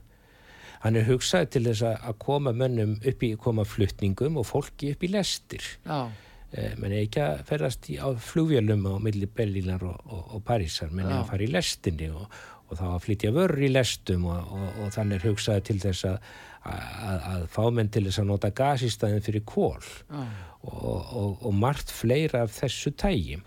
[0.84, 5.06] Hann er hugsaður til þess að koma mönnum upp í, koma flutningum og fólki upp
[5.08, 5.64] í lestir.
[5.88, 6.12] já,
[6.56, 10.94] menn er ekki að ferðast í, á flugvélum á milli Berlínar og, og, og Parísar,
[10.96, 14.54] menn er að fara í lestinni og, og þá að flytja vörur í lestum og,
[14.56, 16.32] og, og þannig er hugsaður til þess að,
[16.72, 19.84] að, að fá menn til þess að nota gas í staðin fyrir kól
[20.16, 23.40] og, og, og margt fleira af þessu tægi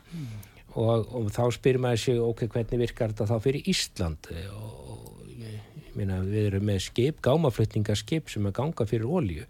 [0.76, 4.30] og, og þá spyrir maður sig ok, hvernig virkar þetta þá fyrir Ísland?
[4.54, 9.48] Og, og ég meina við erum með skip, gámaflutningaskip sem er ganga fyrir olju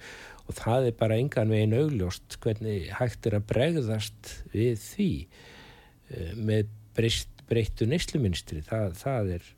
[0.51, 5.11] og það er bara engan veginn augljóst hvernig hægt er að bregðast við því
[6.11, 6.73] eh, með
[7.51, 9.51] breyttu neysluminstri það, það er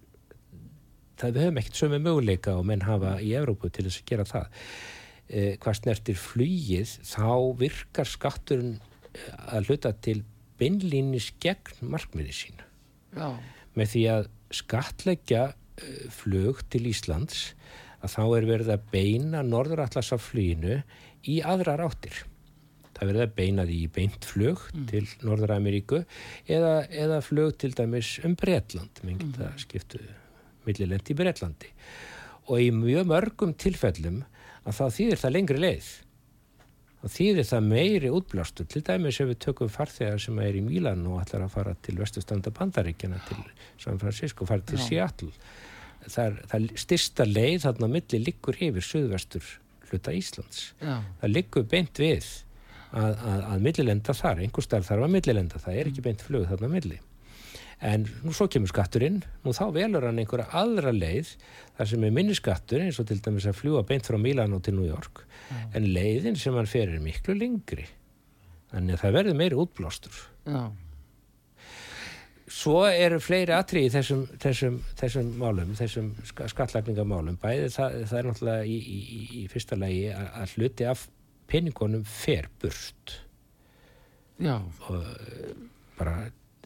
[1.22, 4.26] það við höfum ekkert sömu möguleika og menn hafa í Evrópu til þess að gera
[4.28, 4.60] það.
[5.32, 10.18] Eh, hvað snertir flugið þá virkar skatturinn eh, að hluta til
[10.60, 12.60] beinlínis gegn markmiði sín
[13.16, 13.30] já,
[13.78, 15.44] með því að skatleggja
[16.12, 17.54] flug til Íslands
[18.02, 20.80] að þá er verið að beina norðuratlasafluginu
[21.30, 22.24] í aðrar áttir.
[22.92, 26.02] Það er verið að beina því í beint flug til Norður-Ameríku
[26.46, 30.02] eða, eða flug til dæmis um Bretland, menn geta skiptu
[30.66, 31.72] millilend í Bretlandi.
[32.50, 34.22] Og í mjög mörgum tilfellum
[34.62, 35.90] að þá þýðir það lengri leið.
[37.02, 41.02] Og þýðir það meiri útblástur, til dæmis ef við tökum farþegar sem er í Mílan
[41.10, 43.40] og ætlar að fara til vestustanda bandaríkjana til
[43.82, 44.78] San Francisco, fara til.
[44.78, 45.32] Seattle.
[46.08, 49.44] Það er, styrsta leið þarna milli liggur yfir suðvestur
[49.90, 50.72] hluta Íslands.
[50.80, 52.26] já, Það liggur beint við
[52.92, 56.46] að, að, að millilenda þar, einhver starf þarf að millilenda, það er ekki beint flug
[56.50, 56.98] þarna milli.
[57.82, 61.32] En nú svo kemur skatturinn, nú þá velur hann einhverja aðra leið
[61.78, 64.76] þar sem er minni skattur eins og til dæmis að fljúa beint frá Milano til
[64.76, 65.24] New York
[65.74, 67.88] en leiðin sem hann fer er miklu lengri.
[68.70, 70.20] Þannig að það verður meiri útblástur.
[70.46, 70.62] já,
[72.52, 77.38] Svo eru fleiri atrið í þessum, þessum, þessum málum, þessum ska- skattlagningamálum.
[77.40, 81.06] Bæði það, það er náttúrulega í, í, í, fyrsta lagi að, að hluti af
[81.52, 83.16] peningunum fer burt.
[84.42, 84.56] já,
[85.98, 86.16] bara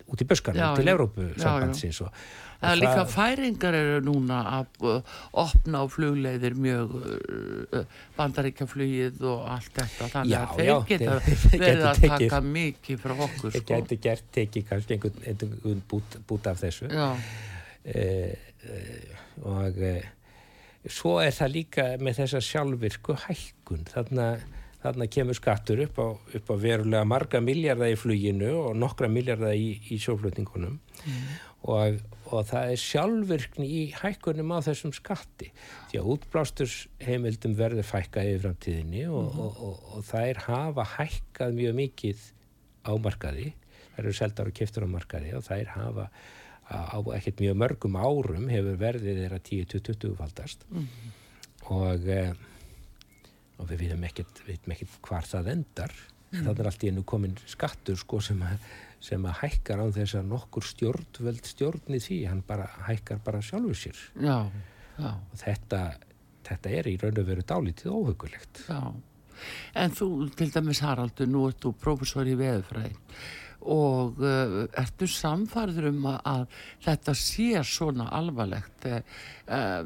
[0.06, 5.16] út í buskanum til Európu sambandsins og Það er líka færingar eru núna að uh,
[5.42, 7.82] opna á flugleiðir mjög uh,
[8.16, 10.08] bandaríkjaflugið og allt þetta.
[10.14, 11.18] Þannig já, að þeir já, geta
[11.52, 13.74] verið að tekið, taka mikið frá okkur Þeir sko.
[13.74, 16.88] geti gert tekið kannski einhvern, einhvern bút, bút af þessu.
[17.86, 18.32] Eh,
[19.44, 20.08] og eh,
[20.88, 23.84] svo er það líka með þessa sjálfvirku hækkun.
[23.92, 24.30] Þarna,
[24.86, 29.56] þarna kemur skattur upp á, upp á verulega marga miljardar í fluginu og nokkra miljardar
[29.56, 30.78] í, í sjóflutningunum.
[31.06, 31.24] Mm.
[31.72, 35.52] og og það er sjálfvirkni í hækkunum á þessum skatti.
[35.92, 41.54] Því að útblástusheimildum verður fækkað yfir framtíðinni og, mm og, og, og þær hafa hækkað
[41.60, 42.24] mjög mikið
[42.82, 43.46] á markaði.
[43.94, 46.08] Þær eru seldar og kiptur á markaði og þær hafa
[46.66, 50.66] á ekkert mjög mörgum árum hefur verðið þeirra 10-20 faldast.
[50.74, 51.14] Mm
[51.72, 52.34] og eh,
[53.56, 55.94] og við veitum ekkert, ekkert hvar það endar.
[56.32, 56.42] Mm.
[56.42, 58.60] Þannig er allt í enu komin skattur sko sem að
[59.06, 63.76] sem að hækkar á þess að nokkur stjórnveld stjórni því, hann bara hækkar bara sjálfur
[63.78, 63.98] sér.
[64.18, 64.48] Já,
[64.96, 65.10] já.
[65.12, 65.82] og þetta,
[66.48, 68.80] þetta er í raun og veru dálítið óhugulegt Já,
[69.82, 72.94] en þú til dæmis Haraldur, nú ert þú prófessor í veðfræði
[73.64, 76.42] og uh, ertu samfarður um að, að
[76.84, 79.00] þetta sé svona alvarlegt uh,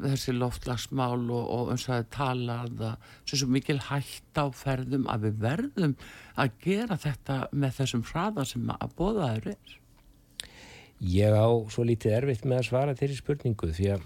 [0.03, 2.85] þessi loftlagsmál og, og eins og það er talað
[3.31, 5.97] svo mikil hætt á ferðum að við verðum
[6.41, 9.77] að gera þetta með þessum hraða sem að bóðaður er?
[11.01, 14.05] Ég á svo lítið erfitt með að svara þeirri spurningu því að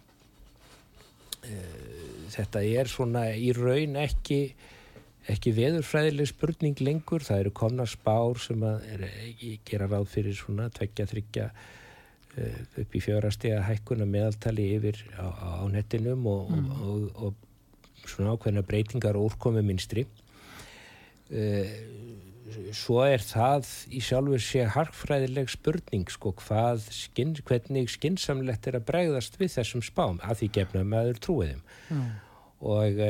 [1.49, 1.91] uh,
[2.35, 4.41] þetta er svona í raun ekki
[5.33, 9.07] ekki veðurfræðileg spurning lengur, það eru komna spár sem að er,
[9.65, 15.65] gera ráð fyrir svona tveggja, þryggja uh, upp í fjörastega hækkuna meðaltali yfir á, á
[15.73, 16.69] nettinum og, mm.
[16.77, 17.41] og, og,
[18.05, 21.73] og svona ákveðna breytingar og úrkomi minstri uh,
[22.77, 26.85] svo er það í sjálfur sé harkfræðileg spurning sko hvað
[27.49, 32.11] hvernig skinsamlegt er að bregðast við þessum spám að því gefna með aður trúiðum mm.
[32.75, 33.01] og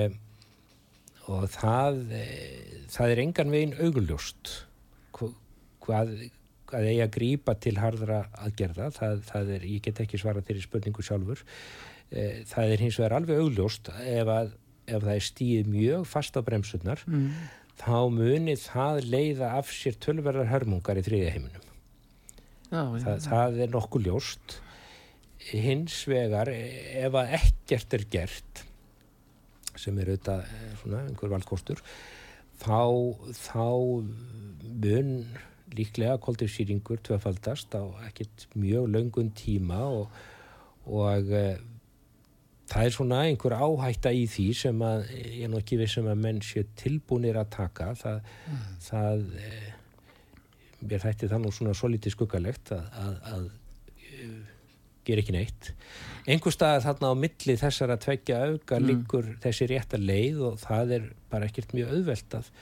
[1.33, 4.53] og það, eh, það er engan veginn augljóst
[5.85, 6.13] hvað,
[6.69, 8.91] hvað eigi að grýpa til hardra aðgerða.
[8.95, 11.45] Það, það er, ég get ekki svara þeirri spurningu sjálfur.
[12.13, 14.57] Eh, það er hins vegar alveg augljóst ef, að,
[14.87, 17.31] ef það er stíð mjög fast á bremsunar mm.
[17.81, 21.73] þá munir það leiða af sér tölverðar hörmungar í þriðja heiminum.
[22.69, 24.61] Já, það, það er nokkuð ljóst.
[25.45, 28.65] Hins vegar ef að ekkert er gert
[29.81, 31.83] sem er auðvitað eh, svona einhver valdkostur
[32.63, 32.81] þá,
[33.35, 33.65] þá
[34.85, 35.13] mun
[35.75, 40.11] líklega koldifsýringur tvefaldast á ekkert mjög laungun tíma og,
[40.87, 41.45] og e,
[42.71, 46.23] það er svona einhver áhætta í því sem að ég er nokkið við sem að
[46.27, 48.65] menn sé tilbúinir að taka það, mm.
[48.87, 49.53] það e,
[50.85, 53.51] mér þætti það nú svona svo litið skuggalegt að, að, að
[55.07, 55.73] ger ekki neitt.
[56.25, 58.87] Einhver stað þarna á milli þessar að tveggja auka mm.
[58.91, 62.53] líkur þessi rétta leið og það er bara ekkert mjög auðvelt að,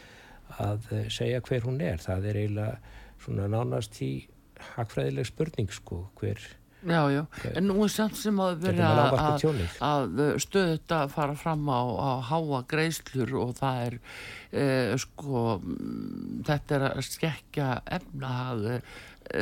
[0.66, 2.02] að segja hver hún er.
[2.02, 4.12] Það er eiginlega svona nánast í
[4.74, 6.42] hagfræðileg spurning sko hver
[6.82, 7.20] Já, já,
[7.54, 9.20] en nú er samt sem að vera að,
[9.86, 13.96] að stöðut að fara fram á að háa greiðslur og það er
[14.50, 15.44] eh, sko
[16.48, 18.66] þetta er að skekja efnahag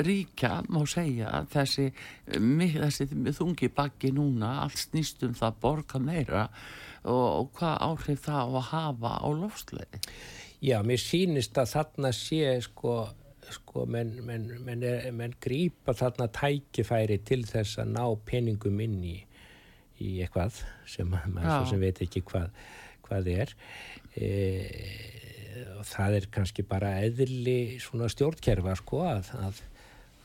[0.07, 1.89] ríkja má segja þessi,
[2.31, 6.45] þessi þungi bakki núna allt snýst um það borga meira
[7.05, 10.03] og, og hvað áhrif það á að hafa á lofslegi
[10.61, 12.99] Já, mér sýnist að þarna sé sko,
[13.49, 14.85] sko menn, menn, menn,
[15.17, 19.15] menn grýpa þarna tækifæri til þess að ná peningum inn í,
[20.05, 22.53] í eitthvað sem maður sem veit ekki hvað,
[23.09, 23.57] hvað er.
[24.21, 24.29] E
[25.81, 29.61] og það er kannski bara eðli svona stjórnkerfa sko að, að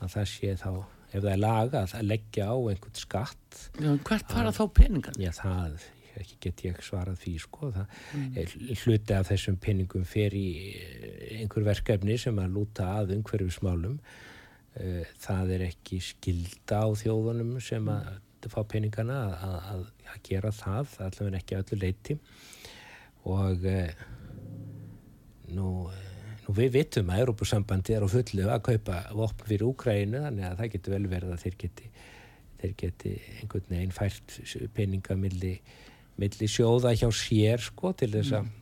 [0.00, 0.70] að það sé þá,
[1.10, 5.20] ef það er lagað að leggja á einhvern skatt Já, hvert fara þá peningan?
[5.20, 5.86] Já, það,
[6.20, 8.76] ekki get ég svarað því sko, það mm.
[8.82, 13.98] hluti af þessum peningum fer í eh, einhver verkefni sem að lúta að umhverfismálum
[14.80, 18.50] eh, það er ekki skilda á þjóðunum sem að mm.
[18.52, 22.18] fá peningana að, að, að gera það, allavega ekki öllu leiti
[23.26, 24.04] og eh,
[25.56, 25.70] nú
[26.46, 30.60] Nú við vitum að Európusambandi er á fullu að kaupa vopn fyrir Úkrænu þannig að
[30.60, 31.88] það getur vel verið að þeir geti,
[32.60, 34.36] þeir geti einhvern veginn fært
[34.76, 35.56] peninga milli,
[36.22, 38.54] milli sjóða hjá sér sko til þess að mm.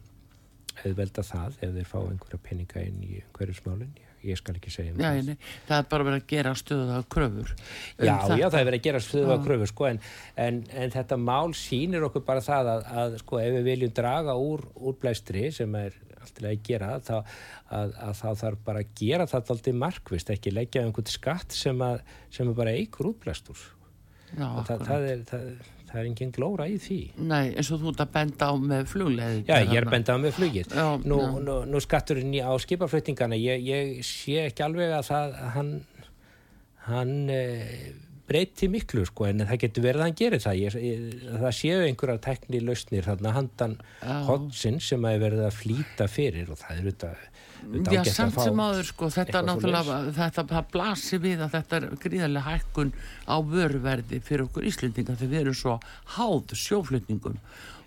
[0.81, 3.93] hefur velda það ef þeir fá einhverja peninga inn í hverju smálinn.
[4.25, 5.29] Ég, ég skal ekki segja um Já, það.
[5.29, 8.39] nei, það er bara verið að gera stöðu af kröfur um Já, þetta.
[8.41, 10.01] já, það er verið að gera stöðu að kröfu sko, en,
[10.47, 14.37] en, en þetta mál sýnir okkur bara það að, að sko, ef við viljum draga
[14.41, 17.15] úr, úr blæstri sem er alltaf að gera þá,
[17.77, 21.85] að, að þá þarf bara að gera þetta alltaf markvist, ekki leggja einhvern skatt sem,
[21.85, 22.01] að,
[22.33, 23.61] sem er bara eigur útblæstur
[24.35, 24.89] Já, og það, akkurat.
[24.89, 26.99] það, er, það, er engin glóra í því
[27.31, 30.37] Nei, eins og þú ert að benda á með flugleði Já, ég er bendað með
[30.39, 30.75] flugið.
[30.75, 31.33] Já, nú, já.
[31.47, 35.73] nú, nú skatturinn á skipafluttingana, ég, ég sé ekki alveg að það, að hann,
[36.89, 37.43] hann e,
[38.29, 40.61] breyti miklu, sko, en það getur verið að hann gerir það.
[40.61, 44.17] Ég, ég, það séu einhverjar tekni lausnir, þarna handan Já.
[44.31, 47.31] hotsin sem að er verið að flýta fyrir og það er auðvitað,
[47.65, 52.51] Já, samt sem áður, sko, þetta náttúrulega, þetta það blasir við að þetta er gríðarlega
[52.51, 52.91] hækkun
[53.25, 55.77] á vöruverði fyrir okkur Íslendinga þegar við erum svo
[56.17, 57.39] háð sjóflutningum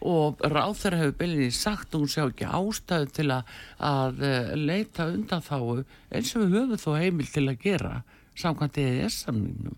[0.07, 5.09] og ráþæra hefur beilinni sagt að hún sjá ekki ástæðu til að, að eh, leita
[5.13, 7.93] undan þáu eins og við höfum þó heimil til að gera
[8.37, 9.77] samkvæmt EES-samningnum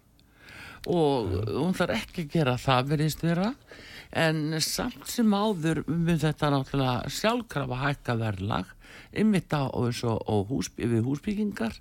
[0.88, 3.54] og hún þarf ekki að gera það veriðist vera
[4.10, 8.76] en samt sem áður mun þetta náttúrulega sjálfkrafa hækka verðlag
[9.20, 11.76] ymmit á hús, við húsbyggingar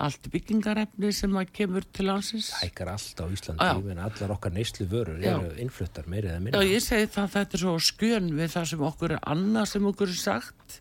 [0.00, 3.80] allt byggingarefni sem að kemur til landsins Hækkar allt á Íslandi, Já.
[3.84, 5.34] meina allar okkar neyslu vörur Já.
[5.34, 6.62] eru innfluttar meirið að Já, minna.
[6.64, 10.12] ég segi það, þetta er svo skjön við það sem okkur er annað sem okkur
[10.14, 10.80] er sagt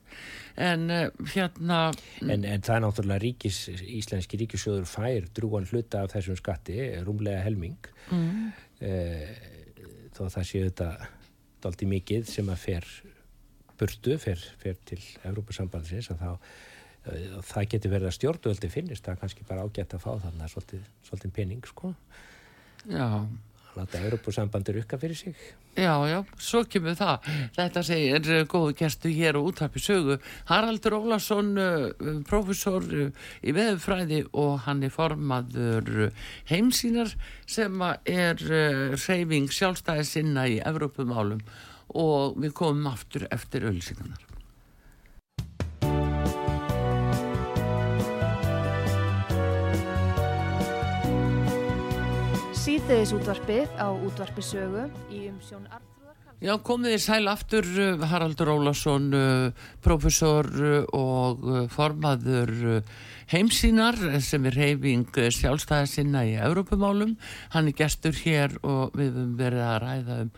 [0.55, 1.81] en uh, hérna
[2.21, 3.61] En, en það er náttúrulega ríkis,
[3.99, 7.79] íslenski ríkisjóður fær drúan hluta af þessum skatti, rúmlega helming.
[8.09, 8.51] Mm.
[10.15, 10.89] þó það sé þetta
[11.63, 12.87] daldi mikið sem að fer
[13.79, 19.15] burtu, fer, fer til Evrópusambandsins að þá eh, það getur verið að stjórnvöldi finnist það
[19.15, 21.93] er kannski bara ágætt að fá þarna svolítið, svolítið penning sko.
[22.89, 23.07] Já,
[23.69, 25.35] að láta Evrópusambandi rukka fyrir sig
[25.79, 27.27] Já, já, svo kemur það.
[27.55, 30.17] Þetta segir uh, góðu gestu hér og útvarpi sögu.
[30.49, 36.09] Haraldur Ólason, uh, professor uh, í veðufræði og hann er formaður
[36.51, 37.13] heimsýnar
[37.47, 38.43] sem er
[38.97, 41.45] reyfing sjálfstæði sinna í Evrópumálum
[41.95, 44.28] og við komum aftur eftir ölsingarnar.
[52.59, 54.81] Síðdeðis útvarpið á útvarpi sögu
[55.15, 56.41] í umsjón Arnþróðar Karlsson.
[56.43, 62.51] Já, komið þið sæl aftur uh, Haraldur Ólason, uh, professor uh, og formaður
[63.31, 63.95] heimsýnar
[64.25, 67.13] sem er reyfing uh, sjálfstæða sinna í Evrópumálum.
[67.55, 70.33] Hann er gestur hér og við höfum verið að ræða um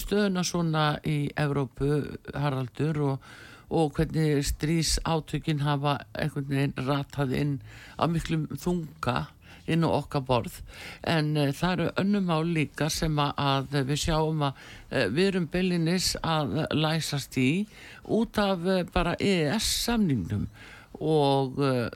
[0.00, 1.98] stöðuna svona í Evrópu,
[2.32, 3.28] Haraldur, og,
[3.68, 7.54] og hvernig strís átökin hafa einhvern veginn ratað inn
[8.00, 9.26] á miklum þunga
[9.66, 10.60] inn á okkar borð.
[11.02, 15.24] En uh, það eru önnum á líka sem að, að við sjáum að uh, við
[15.26, 17.50] erum byllinis að læsast í
[18.04, 20.48] út af uh, bara EES samningnum.
[21.00, 21.54] Og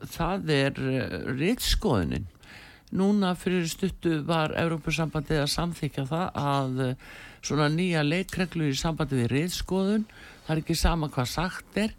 [0.08, 0.78] það er
[1.36, 2.24] rítskoðunin
[2.96, 6.78] núna fyrir stuttu var Európusambandið að samþykja það að
[7.44, 10.06] svona nýja leikreglu í sambandi við rítskoðun
[10.46, 11.92] það er ekki sama hvað sagt er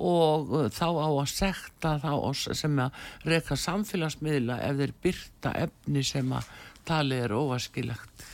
[0.00, 2.12] og uh, þá á að sekta þá
[2.56, 2.96] sem að
[3.28, 6.48] reka samfélagsmiðla ef þeir byrta efni sem að
[6.88, 8.24] talið er óvaskilegt.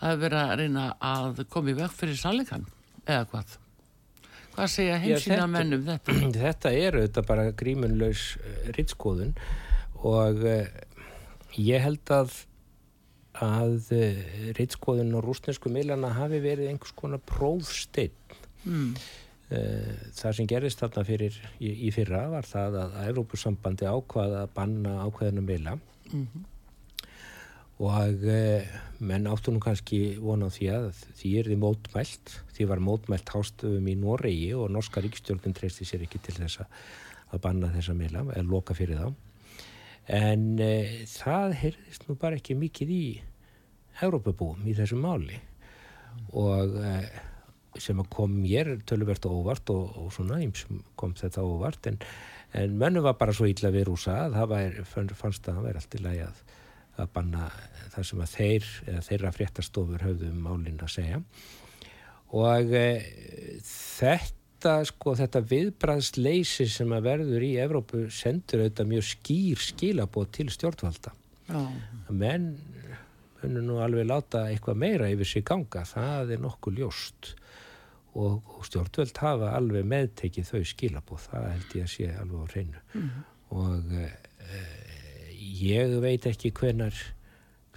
[0.00, 2.66] Það er verið að reyna að koma í veg fyrir sannleikan
[3.06, 3.54] eða hvað?
[4.58, 6.18] Hvað segja heimsýna þetta- menn um þetta?
[6.48, 8.26] þetta er auðvitað bara grímunlaus
[8.76, 9.32] rittskoðun
[10.02, 10.66] og uh,
[11.58, 12.34] ég held að
[13.38, 14.22] að uh,
[14.58, 18.14] rittskoðun og rústnesku miðlana hafi verið einhvers konar prófsteinn
[18.66, 18.96] Mm.
[19.54, 24.54] Uh, það sem gerist þarna fyrir í, í fyrra var það að Evrópusambandi ákvaða að
[24.56, 25.76] banna ákveðinu miðla.
[27.78, 30.88] Og uh, menn áttu nú kannski vona á því að
[31.20, 36.02] því er því mótmælt því var mótmælt hástöfum í Noregi og norska ríkstjórnum treysti sér
[36.08, 39.08] ekki til þess að banna þessa miðla eða loka fyrir þá.
[40.08, 43.04] En uh, það heyrðist nú bara ekki mikið í
[44.02, 45.38] Evrópabúum í þessu máli.
[46.34, 47.04] Og uh,
[47.76, 51.98] sem kom mér töluvert og óvart og, og svona ýmsum kom þetta óvart en,
[52.56, 55.82] en mönnu var bara svo illa við rúsa að það var, fannst að það væri
[55.82, 56.42] allt í lagi að,
[56.96, 57.48] að banna
[57.94, 58.68] það sem að þeir
[59.08, 61.20] þeirra fréttastofur höfðu um málinn að segja.
[62.38, 62.88] Og e,
[63.64, 70.48] þetta sko þetta viðbræðsleysi sem að verður í Evrópu sendur auðvitað mjög skýr skilabóð til
[70.52, 71.14] stjórnvalda.
[71.48, 72.50] Að menn
[73.38, 77.34] munum nú alveg láta eitthvað meira yfir sig ganga, það er nokkuð ljóst
[78.14, 82.46] og, og stjórnvöld hafa alveg meðtekið þau skilabóð, það held ég að sé alveg á
[82.52, 82.82] hreinu.
[83.58, 84.08] Og e,
[85.62, 86.98] ég veit ekki hvenar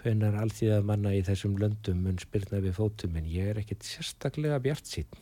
[0.01, 4.57] hvenar allþýða manna í þessum löndum mun spyrna við fótum en ég er ekkit sérstaklega
[4.63, 5.19] bjart sín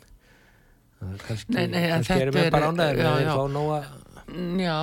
[0.99, 3.33] kannski, Nei, nei, kannski erum við bara ánæður já, með að já.
[3.35, 3.81] fá nóga
[4.59, 4.77] Já,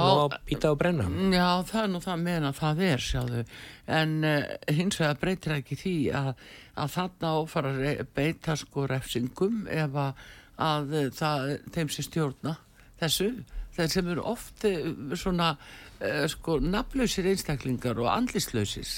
[0.47, 3.43] býta og brenna Já, það er nú það að það er, sjáðu.
[3.87, 6.31] En uh, hins vegar breytir ekki því að,
[6.75, 10.25] að þarna áfara að beita sko refsingum ef að,
[10.67, 12.57] að eh, það, þeim sem stjórna
[13.03, 13.29] þessu.
[13.77, 18.97] Þeir sem eru oft eh, svona uh, sko nafnlausir einstaklingar og andlislausir.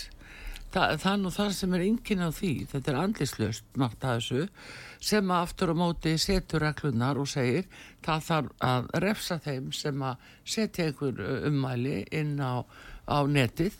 [0.68, 4.18] Þa, það er nú það sem er enginn á því, þetta er andlislaust margt að
[4.18, 4.42] þessu,
[5.10, 7.70] sem að aftur á móti setur reglunar og segir
[8.04, 12.60] það þarf að refsa þeim sem að setja einhver ummæli inn á,
[13.08, 13.78] á netið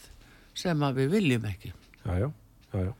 [0.56, 1.74] sem að við viljum ekki.
[2.06, 2.30] já, já,
[2.72, 2.92] já, já.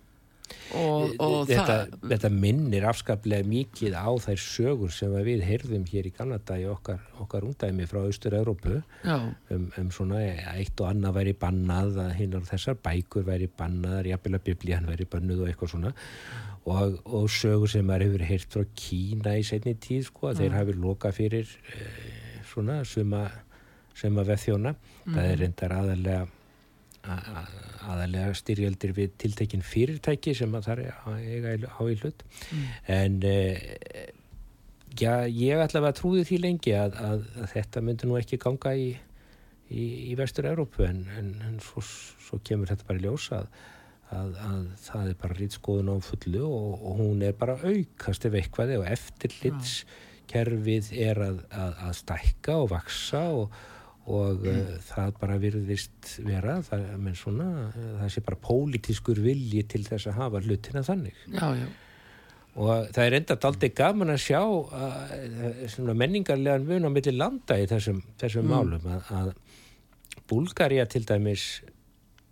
[0.79, 1.77] Og, og þetta,
[2.11, 6.67] þetta minnir afskaplega mikið á þær sögur sem að við heyrðum hér í Kanada í
[6.69, 9.17] okkar, okkar ungdæmi frá Austur-Európu já,
[9.55, 10.21] um, um svona
[10.55, 15.09] eitt og annað væri bannað að hinnar þessar bækur væri bannaðar, jafnvel að biblían væri
[15.09, 15.95] bannuð og eitthvað svona.
[16.69, 20.59] Og, og sögur sem maður hefur heyrt frá Kína í setni tíð sko að þeir
[20.59, 23.25] hafi loka fyrir eh, svona suma,
[23.97, 24.75] suma veðþjóna
[25.07, 26.27] það er reyndar aðalega
[27.07, 32.25] aðalega styrjaldir við tiltekin fyrirtæki sem að það er á í hlut.
[32.91, 34.11] En eh,
[34.99, 38.75] já, ég ætla að trúði því lengi að, að, að þetta myndi nú ekki ganga
[38.77, 38.89] í,
[39.71, 43.47] í, í vestur-Európu en, en, en svo, svo kemur þetta bara í ljós að,
[44.11, 48.35] að, að það er bara rýtskoðun á fullu og, og hún er bara aukast ef
[48.41, 53.45] eitthvað og eftirlitskerfið er að, að, að stækka og vaksa og,
[54.09, 54.71] og mm.
[54.89, 60.09] það bara virðist vera það, menn svona, eh, það sé bara pólitískur vilji til þess
[60.09, 61.19] að hafa hlutina þannig.
[61.35, 61.69] Já, já,
[62.59, 65.13] og það er enda aldrei gaman að sjá að,
[65.75, 69.35] svona menningarlegan mun á milli landa í þessum, þessum málum að, að
[70.29, 71.45] Búlgaria til dæmis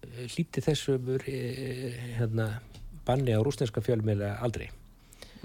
[0.04, 2.50] eh, hlíti þessu eh, hérna,
[3.06, 4.66] banni á rúsneska fjölmiðla aldrei.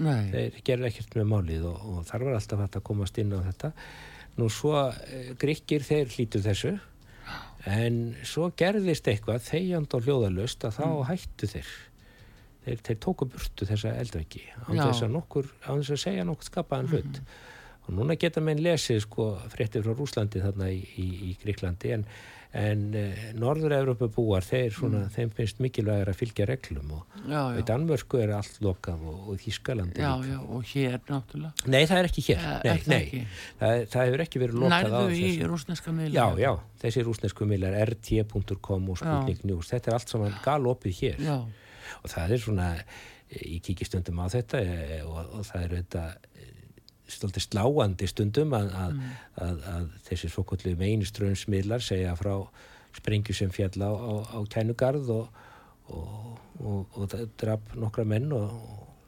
[0.02, 3.32] Nei, þeir gerðu ekkert með málið og, og þar var alltaf hægt að komast inn
[3.36, 3.70] á þetta
[4.38, 4.96] nú svo uh,
[5.40, 6.76] gríkir þeir hlítu þessu.
[7.68, 11.72] En svo gerðist eitthvað þegjand og hljóðalust að þá hættu þeir.
[12.62, 16.48] Þeir, þeir tóku burtu þessa eldveggi án þess að nokkur án þess að segja nokkur
[16.48, 17.20] skapaðan hlut.
[17.82, 22.04] Og núna geta menn lesið sko fréttir frá Rúslandi þarna í, í, í Gríklandi en,
[22.52, 27.22] en uh, Norður-Európa búar þeir svona, þeim finnst mikilvægir að fylgja reglum og
[27.56, 31.70] í Danmörku er allt lokað og, og Þískalandi já, já, og hér náttúrulega.
[31.72, 32.42] Nei, það er ekki hér.
[32.42, 32.98] Eh, nei, nei.
[32.98, 33.22] ekki?
[33.62, 35.48] Það, það hefur ekki verið lokað á Nærðu í þessu.
[35.54, 36.18] rúsneska miðla?
[36.18, 36.52] Já, já,
[36.84, 41.38] þessi rúsnesku millar rt.com og Sputnik News, þetta er allt saman galopið hér Já,
[42.02, 42.68] og það er svona,
[43.40, 46.04] ég kíkir stundum á þetta eh, og, og það er þetta
[47.18, 49.00] stoltið sláandi stundum að, að,
[49.46, 52.34] að, að þessi svokullu meiniströmsmiðlar segja frá
[52.96, 55.42] sprengju sem fjall á, á, á kænugarð og,
[55.88, 58.50] og, og, og draf nokkra menn og,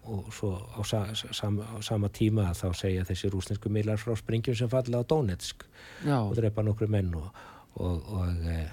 [0.04, 1.02] og svo á, sa,
[1.32, 5.64] sama, á sama tíma þá segja þessi rúsnesku miðlar frá sprengjum sem falla á Donetsk
[6.04, 7.28] já, og drepa nokkru menn og,
[7.80, 8.72] og, og, eh,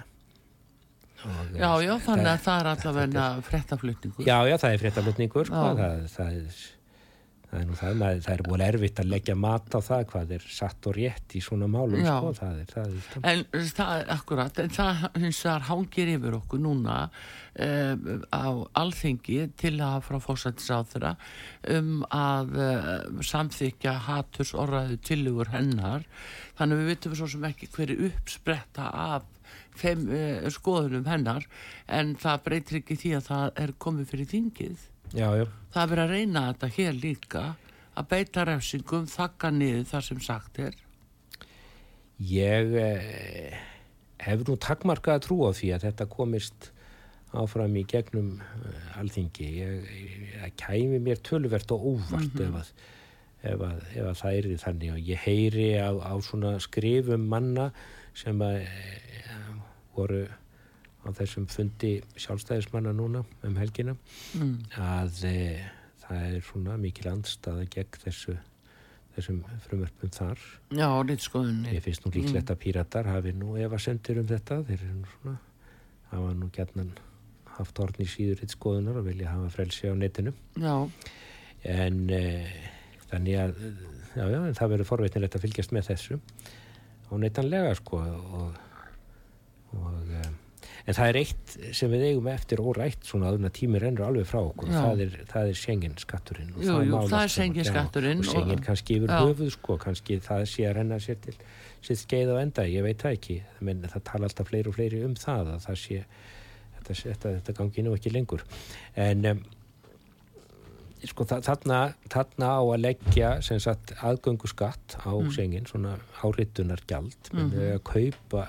[1.56, 4.26] já, já, þannig það- að það er allavega frettaflutningur.
[4.26, 6.62] Já, já, það er fréttalutningur sko, það, það, er,
[7.52, 10.30] það er nú það, maður, það er búin erfitt að leggja mat á það hvað
[10.38, 14.12] er satt og rétt í svona málum sko, það er, það er, En það er
[14.16, 17.00] akkurat, en það hins vegar hangir yfir okkur núna
[17.66, 18.48] um, á
[18.80, 21.12] alþingi til að frá fósættisáþura
[21.76, 26.08] um að uh, samþykja haturs orðaðu tilugur hennar.
[26.60, 29.28] Þannig við vitum svo sem ekki hverju uppspretta af
[29.82, 31.44] þeim uh, skoðunum hennar
[31.92, 35.92] en það breytir ekki því að það er komið fyrir þingið já, já, það er
[35.94, 37.44] verið að reyna þetta hér líka
[37.98, 40.78] að beita refsingum, þakka niður það sem sagt er.
[42.22, 43.58] Ég eh,
[44.22, 46.72] hef nú takmarkað trú á því að þetta komist
[47.38, 49.48] áfram í gegnum eh, alþingi.
[49.60, 52.72] Ég, ég, það kæmi mér töluvert og óvart ef, að,
[53.42, 54.94] ef, að, ef að það er þannig.
[54.96, 57.72] Og ég heyri á, á svona skrifum manna
[58.18, 58.70] sem að e,
[59.96, 60.26] voru
[61.02, 63.98] á þessum fundi sjálfstæðismanna núna um helgina.
[64.38, 64.56] Mm.
[64.78, 65.36] að e,
[66.04, 68.38] það er svona mikil andstaða gegn þessu
[69.16, 70.42] þessum frumörpum þar.
[70.72, 74.62] Já, rítskoðunni Ég finnst nú líklegt að píratar hafi nú efasendir um þetta.
[74.70, 75.38] Þeir eru nú svona
[76.12, 76.94] hafa nú gætnan
[77.58, 80.34] haft orðn í síður eitt skoðunar og vilja hafa frelsi á netinu.
[80.60, 80.76] Já,
[81.68, 82.24] en e,
[83.12, 83.62] þannig að
[84.16, 86.20] já, já, það verður forveitinlegt að fylgjast með þessu.
[87.12, 88.60] Og netanlega sko og,
[89.76, 90.24] og e,
[90.86, 94.40] en það er eitt sem við eigum eftir órætt svona að tími rennur alveg frá
[94.42, 97.34] okkur það er, það er Schengen skatturinn og Jú, jú, mál það er allt saman.
[97.36, 101.22] Schengen Já, skatturinn og Schengen kannski yfir höfuð sko, kannski það sé að renna sér
[101.24, 101.38] til
[101.82, 105.02] sitt skeið á enda, ég veit það ekki menn það tala alltaf fleiri og fleiri
[105.06, 106.04] um það að það sé
[106.78, 108.46] þetta, þetta, þetta gangi nú ekki lengur
[109.00, 109.44] en um,
[111.10, 111.80] sko þarna,
[112.14, 115.32] þarna á að leggja sem sagt aðgöngu skatt á mm.
[115.34, 117.78] sengin, svona árittunar gjald, menn mm -hmm.
[117.78, 118.48] að kaupa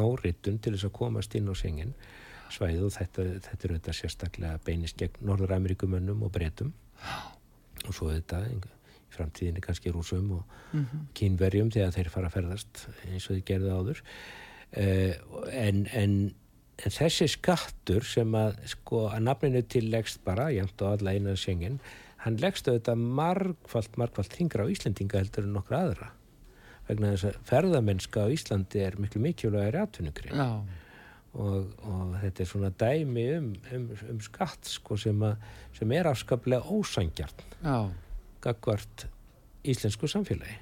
[0.00, 1.94] árittun til þess að komast inn á sengin
[2.52, 6.72] svæðu og þetta, þetta er auðvitað sérstaklega beinist gegn Norður-Amerikumönnum og breytum
[7.84, 8.60] og svo þetta í
[9.14, 11.02] framtíðinni kannski rúsum og mm -hmm.
[11.14, 14.00] kínverjum þegar þeir fara að ferðast eins og þeir gerðu áður.
[14.74, 15.14] Uh,
[15.52, 16.34] en, en
[16.82, 21.38] en þessi skattur sem að sko að nafninu til leggst bara jæmt og alla einan
[21.38, 21.78] sengin
[22.24, 26.10] hann leggst auðvitað margfald margfald hingra á Íslandinga heldur en nokkra aðra
[26.88, 30.34] vegna þess að ferðamennska á Íslandi er miklu mikilvægir atvinnugri
[31.34, 36.10] og, og þetta er svona dæmi um, um, um skatt sko sem, að, sem er
[36.10, 37.48] afskaplega ósangjarn
[38.44, 39.08] gagvart
[39.64, 40.60] íslensku samfélagi.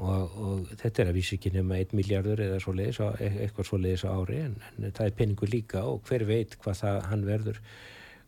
[0.00, 4.04] Og, og þetta er að vísi ekki nema 1 miljardur eða svoleiðis, e, eitthvað svoleiðis
[4.08, 7.60] á ári en, en það er peningur líka og hver veit hvað það hann verður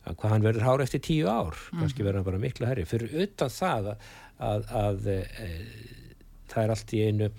[0.05, 1.57] hvað hann verður hár eftir tíu ár.
[1.57, 1.81] Mm.
[1.81, 4.05] kannski verður hann bara miklu herri fyrir utan það að,
[4.51, 5.49] að, að e,
[6.51, 7.29] það er allt í einu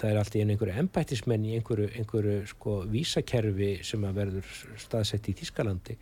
[0.00, 4.56] það er allt í einu einhverju embættismenn í einhverju, einhverju sko vísakerfi sem að verður
[4.82, 5.98] staðsett í Þískalandi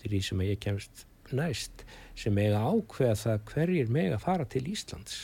[0.00, 1.86] til því sem ég kemst næst
[2.18, 5.20] sem eiga ákveða það hverjir meg að fara til Íslands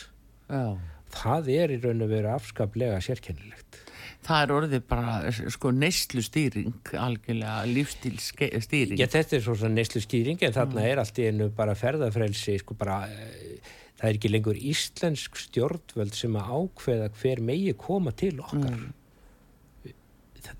[0.50, 0.78] Já
[1.10, 3.80] það er í raun og veru afskaplega sérkennilegt.
[4.26, 8.98] Það er orðið bara sko neyslu stýring algjörlega lífstíl stýring.
[9.00, 10.88] Já þetta er svona neyslu stýring en þarna mm.
[10.90, 13.56] er allt í enu bara ferðafrelsi sko bara e,
[14.00, 18.80] það er ekki lengur íslensk stjórnvöld sem að ákveða hver megi koma til okkar.
[18.80, 18.96] Mm.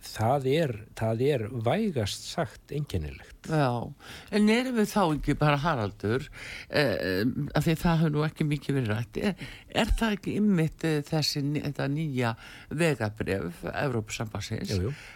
[0.05, 3.89] Það er, það er vægast sagt enginnilegt Já,
[4.37, 6.27] en erum við þá ekki bara Haraldur
[6.69, 7.23] eh,
[7.57, 9.47] af því það hefur nú ekki mikið verið rætt er,
[9.83, 12.35] er það ekki ymmit eh, þessi þetta nýja
[12.83, 14.75] vegabref Evrópusambassins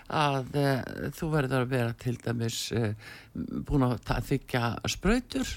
[0.09, 0.81] að eh,
[1.19, 2.97] þú verður að vera til dæmis eh,
[3.37, 4.01] búin að
[4.31, 5.53] þykja spröytur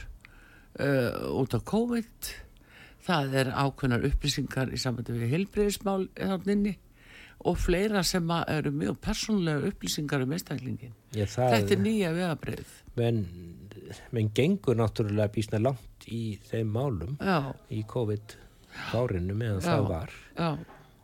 [0.83, 2.35] eh, út á COVID
[3.05, 6.07] það er ákveðnar upplýsingar í sambandi við heilbreyðismál
[6.47, 6.77] nynni
[7.45, 13.21] og fleira sem eru mjög persónlega upplýsingar um einstaklingin þetta er nýja vegabrið menn,
[14.15, 17.53] menn gengur náttúrulega bísna langt í þeim málum Já.
[17.69, 19.69] í COVID-fárinu meðan Já.
[19.69, 20.17] það var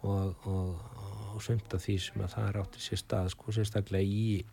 [0.02, 0.98] og, og,
[1.36, 4.44] og sömnt af því sem að það áttið sér stað sko sérstaklega í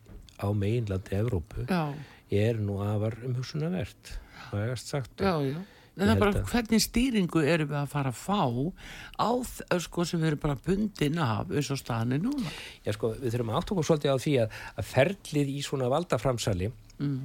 [0.41, 1.83] á meginlandi Evrópu Já.
[2.29, 4.17] er nú afar umhugsunavert
[4.51, 8.13] það er sagt Já, já en það er bara hvernig stýringu erum við að fara
[8.13, 8.41] að fá
[9.21, 9.29] á
[9.85, 13.53] sko sem við erum bara bundin af eins og staðinni núna Já sko við þurfum
[13.53, 17.21] að áttóka svolítið á því að, að ferlið í svona valdaframsali mm.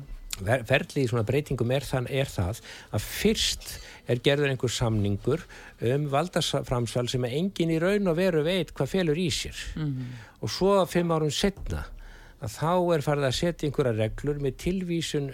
[0.68, 2.62] ferlið í svona breytingum er, þann, er það
[2.92, 3.68] að fyrst
[4.06, 5.44] er gerður einhver samningur
[5.92, 10.16] um valdaframsal sem engin í raun og veru veit hvað felur í sér mm.
[10.42, 11.86] og svo fimm árum setna
[12.36, 15.30] að þá er farið að setja einhverja reglur með tilvísun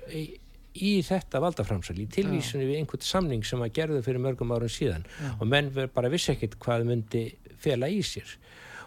[0.74, 5.04] í þetta valdaframsal í tilvísunni við einhvern samning sem að gerðu fyrir mörgum árum síðan
[5.08, 5.32] Já.
[5.38, 7.26] og menn bara vissi ekkert hvað myndi
[7.62, 8.38] fela í sér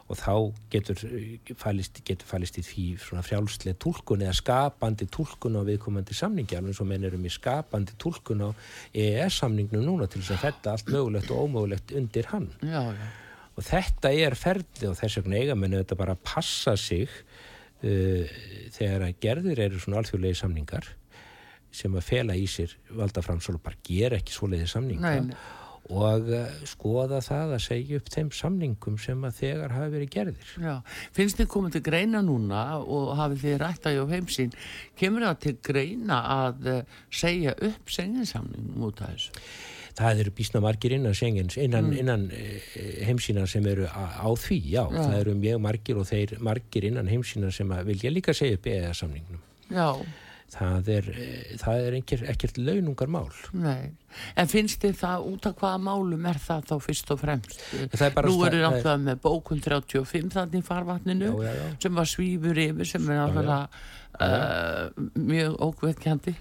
[0.05, 0.33] og þá
[0.69, 0.99] getur
[1.57, 6.75] fælist, getur fælist í því svona frjálslega tólkun eða skapandi tólkun á viðkomandi samningi alveg
[6.75, 8.49] eins og menn erum í skapandi tólkun á
[8.93, 13.07] EES samningnum núna til þess að þetta allt mögulegt og ómögulegt undir hann já, já.
[13.57, 18.38] og þetta er ferli og þess vegna eiga menn þetta bara passa sig uh,
[18.77, 20.93] þegar að gerðir eru svona alþjóðlegi samningar
[21.76, 25.36] sem að fela í sér valdaframsal og bara gera ekki svoleiði samninga Nei.
[25.93, 30.55] og uh, skoða það að segja upp þeim samningum sem að þegar hafi verið gerðir.
[30.63, 30.73] Já,
[31.17, 34.57] finnst þið komið til greina núna og hafið þið rætt að hjá heimsín,
[34.99, 39.47] kemur það til greina að uh, segja upp senginsamningum út af þessu?
[39.95, 41.99] Það eru bísna margir innan sengens, innan, mm.
[42.01, 42.76] innan uh,
[43.07, 47.11] heimsína sem eru á, því, já, já, það eru mjög margir og þeir margir innan
[47.11, 49.43] heimsína sem vilja líka segja upp eða samningnum.
[49.69, 49.88] Já
[50.53, 51.09] það er,
[51.61, 51.97] það er
[52.33, 53.93] ekkert launungar mál Nei.
[54.36, 57.59] En finnst þið það út af hvaða málum er það þá fyrst og fremst?
[57.74, 61.68] Nú er það náttúrulega með bókun 35 þannig farvatninu já, já, já.
[61.86, 63.61] sem var svífur yfir sem er náttúrulega
[64.16, 64.88] Uh,
[65.20, 66.32] mjög ókveðkjandi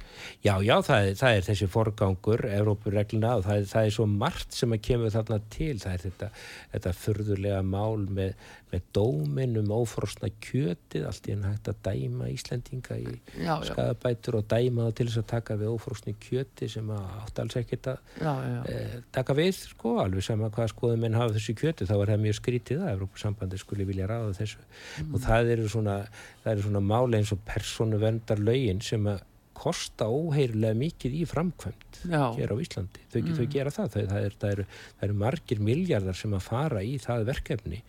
[0.45, 4.05] Já, já, það er, það er þessi forgangur Evrópuregluna og það er, það er svo
[4.07, 5.72] margt sem að kemur þarna til.
[5.83, 6.29] Það er þetta,
[6.75, 12.29] þetta fyrðulega mál með, með dómin um ófrosna kjötið, allt í enn hægt að dæma
[12.31, 16.95] Íslendinga í já, skadabætur og dæma það til þess að taka við ófrosni kjöti sem
[16.95, 18.59] átt alls ekkert að já, já.
[18.71, 22.25] Eh, taka við, sko, alveg sama hvað skoðum en hafa þessu kjöti, þá er það
[22.25, 25.12] mjög skrítið að Evrópusambandi skulle vilja ráða þessu mm.
[25.12, 26.01] og það eru svona,
[26.45, 29.23] svona máli eins og personu vendar lögin sem að
[29.55, 32.35] kosta óheirilega mikið í framkvæmt Já.
[32.35, 33.05] hér á Íslandi.
[33.12, 33.37] Þau, mm.
[33.39, 33.93] þau gera það.
[33.93, 34.65] Það, það, er, það, eru,
[34.99, 37.81] það eru margir miljardar sem að fara í það verkefni.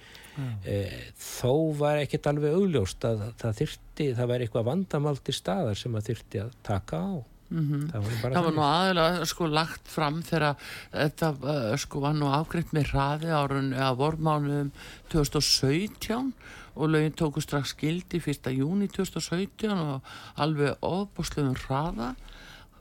[0.67, 5.95] Eh, þó var ekkert alveg augljóst að það þyrti, það væri eitthvað vandamaldi staðar sem
[5.95, 7.13] að þyrti að taka á.
[7.61, 7.87] -hmm.
[7.91, 10.55] það það var nú aðeins sko lagt fram þegar
[10.91, 14.71] þetta uh, sko var nú ágriðt með hraði árun að vormánuðum
[15.13, 16.33] 2017
[16.75, 18.51] og lögin tóku strax skildi 1.
[18.51, 20.01] júni 2017 og
[20.35, 22.15] alveg ofbúsluðum hraða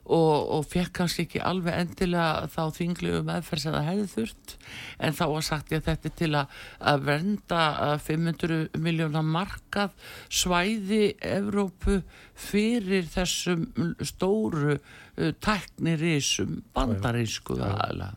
[0.05, 4.57] og, og fekk kannski ekki alveg endilega þá þinglegu meðferð sem það hefði þurft.
[4.99, 6.59] En þá var sagt ég þetta til að,
[6.93, 7.63] að vernda
[8.05, 9.95] 500 miljónar markað
[10.29, 12.01] svæði Evrópu
[12.35, 13.69] fyrir þessum
[14.05, 18.15] stóru uh, tæknirísum bandarísku aðalega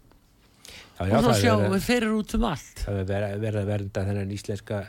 [0.97, 2.79] og þá sjáum við þeirra út um allt.
[2.81, 4.79] Það verður að vernda þennan íslenska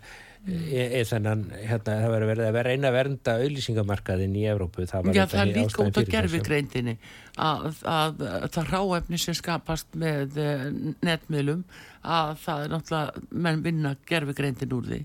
[0.46, 4.86] þannig hérna, það verður að vera eina vernda auðlýsingamarkaðin í Evrópu.
[4.88, 6.94] Það Já, það er líka út á gerfigreindinni
[7.36, 10.66] að, að, að það ráefni sem skapast með uh,
[11.04, 11.64] netmiðlum
[12.02, 15.00] að það er náttúrulega menn vinna gerfigreindin úr því.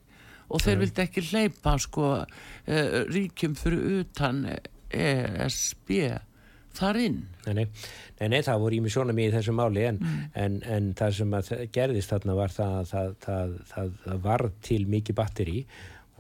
[0.54, 4.46] Og þeir vildi ekki hleypa sko uh, ríkjum fyrir utan
[4.94, 5.98] ESB
[6.78, 7.20] þar inn?
[7.46, 7.66] Nei, nei,
[8.20, 10.24] nei, nei það voru ími svona mjög í þessu máli en, mm.
[10.44, 11.36] en, en það sem
[11.76, 15.60] gerðist þarna var það að það, það, það, það var til mikið batteri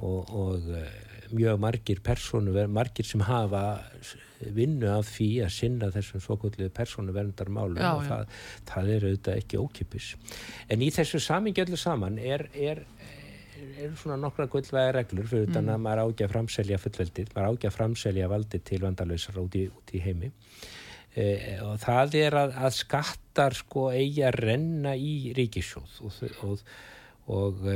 [0.01, 0.93] og, og eh,
[1.33, 3.63] mjög margir persónu, margir sem hafa
[4.53, 8.39] vinnu af því að sinna þessum svokullu persónu verndarmálum já, og það,
[8.69, 10.09] það er auðvitað ekki ókipis
[10.73, 12.83] en í þessu samingjölu saman er, er
[13.85, 15.55] eru svona nokkra gullvæga reglur fyrir mm.
[15.57, 19.57] þannig að maður ágja að framselja fullveldið, maður ágja að framselja valdið til vandalöysar út
[19.63, 20.31] út í heimi.
[21.13, 21.25] E,
[21.61, 26.15] og það er að, að skattar sko eigi að renna í ríkisjóð og,
[26.47, 26.63] og,
[27.35, 27.75] og, e,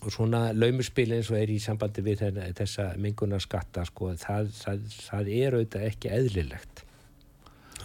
[0.00, 2.24] og svona laumuspil eins og er í sambandi við
[2.58, 6.84] þessa minguna skatta sko það, það, það er auðvitað ekki eðlilegt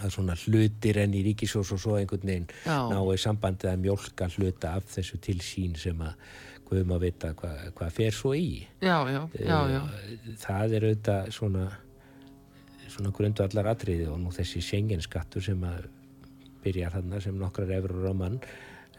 [0.00, 4.30] að svona hlutir enn í ríkisjós og svo einhvern veginn náðu í sambandi að mjölka
[4.36, 6.14] hluta af þessu til sín sem að
[6.70, 9.80] guðum að vita hvað hva fer svo í já, já, já, já.
[10.46, 11.68] það er auðvitað svona
[12.90, 15.88] svona grundu allar atriði og nú þessi senginskattur sem að
[16.64, 18.38] byrja þarna sem nokkrar efrur á mann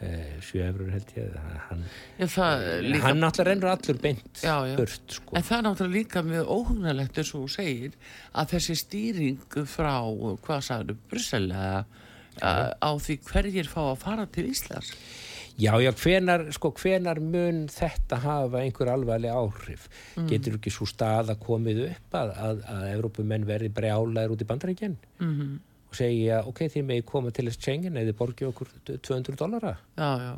[0.02, 1.34] eh, sjö efrur held ég
[1.68, 1.84] hann,
[2.18, 3.02] líka...
[3.06, 4.44] hann náttúrulega rennur allur beint
[4.78, 5.36] burt sko.
[5.36, 7.98] en það er náttúrulega líka mjög óhugnalegt eins og þú segir
[8.32, 9.94] að þessi stýring frá
[10.46, 14.94] hvað sagður Bryssel á því hverjir fá að fara til Íslands
[15.60, 19.88] Já, já, hvenar, sko, hvenar mun þetta hafa einhver alvarleg áhrif?
[20.16, 20.30] Mm.
[20.30, 24.48] Getur ekki svo stað að komið upp að, að, að Evrópumenn verði brjálaður út í
[24.48, 25.52] bandarækjan mm -hmm.
[25.90, 29.76] og segja, ok, þið megi koma til þess tjengin eða borgi okkur 200 dollara.
[29.96, 30.34] Já, já.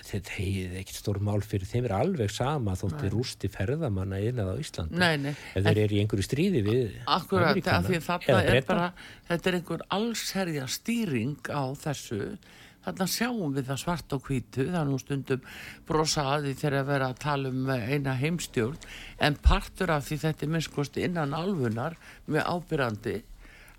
[0.00, 4.62] Þetta er ekkert stór mál fyrir þeim er alveg sama þótti rústi ferðamanna innað á
[4.62, 4.96] Íslandi.
[4.96, 5.34] Nei, nei.
[5.52, 8.86] Ef þeir eru í einhverju stríði við Akkurat, Amerikana, þetta er bara,
[9.28, 12.38] þetta er einhver allsherja stýring á þessu
[12.80, 15.42] Þannig að sjáum við það svart og hvítu, það er nú stundum
[15.88, 18.86] brosaði þegar að vera að tala um eina heimstjórn,
[19.20, 23.18] en partur af því þetta er minnskosti innan alfunar með ábyrrandi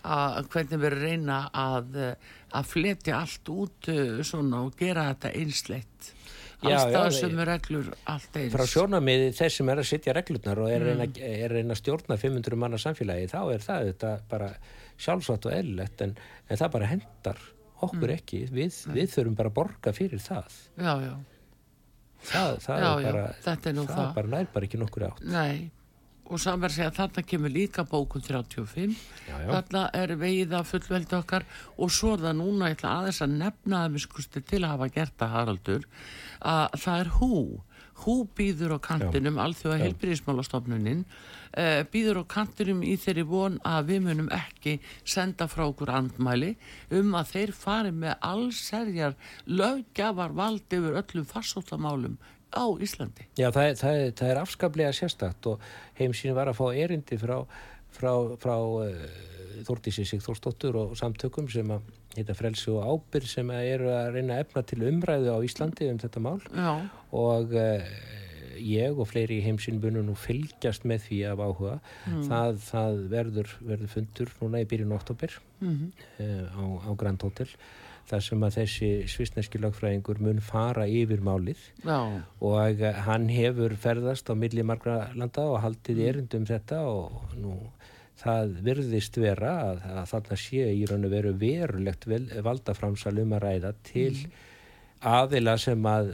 [0.02, 1.98] að hvernig við reyna að,
[2.58, 6.12] að fletja allt út uh, svona og gera þetta einsleitt.
[6.62, 8.52] Allstað sem er reglur allt eins.
[8.54, 10.92] Frá sjónamiði þess sem er að setja reglurnar og er, mm.
[10.92, 14.52] reyna, er reyna að stjórna 500 manna samfélagi, þá er það þetta bara
[15.02, 16.14] sjálfsagt og eðlilegt en,
[16.46, 17.42] en það bara hendar
[17.88, 18.16] okkur mm.
[18.16, 20.58] ekki, við, við þurfum bara að borga fyrir það.
[20.78, 21.14] Já, já.
[22.32, 24.10] það, það já, er bara það er það.
[24.18, 25.24] bara nær bara ekki nokkur átt.
[25.32, 25.72] Nei,
[26.32, 28.94] og samverð segja þarna kemur líka bókun 35
[29.28, 31.48] þarna er veiða fullveldi okkar.
[31.82, 34.74] Og svo er það núna, ég ætla aðeins að nefna að við skusti til að
[34.76, 35.90] hafa gert að Haraldur
[36.54, 37.34] að það er hú
[38.06, 44.04] hú býður á kantinum alþjóða helbriðismálastofnunin uh, býður á kantinum í þeirri von að við
[44.08, 46.56] munum ekki senda frá okkur andmæli
[46.98, 52.20] um að þeir fari með allserjar lögjafar vald yfir öllum farsóttamálum
[52.52, 53.28] á Íslandi.
[53.40, 55.66] Já, það er, það er, það er afskaplega sérstakt og
[56.00, 57.38] heimsín var að fá erindi frá,
[57.96, 59.20] frá, frá uh,
[59.62, 64.46] Þórtísi Sigþórsdóttur og samtökum sem að heita Frelsi og Ábyrg sem eru að reyna að
[64.46, 66.72] efna til umræðu á Íslandi um þetta mál Já.
[67.16, 67.94] og uh,
[68.62, 72.26] ég og fleiri í heimsinn bunum nú fylgjast með því af áhuga mm.
[72.28, 75.90] það, það verður, verður fundur núna í byrjun oktober mm -hmm.
[76.26, 77.50] uh, á, á Grand Hotel
[78.10, 82.00] þar sem að þessi svisneski lagfræðingur mun fara yfir málið Já.
[82.42, 86.08] og uh, hann hefur ferðast á milli margra landa og haldið mm.
[86.10, 87.58] erindum þetta og nú
[88.22, 92.10] það virðist vera að, að þarna sé í raun og veru verulegt
[92.46, 94.36] valdaframsal um að ræða til mm.
[95.14, 96.14] aðila sem að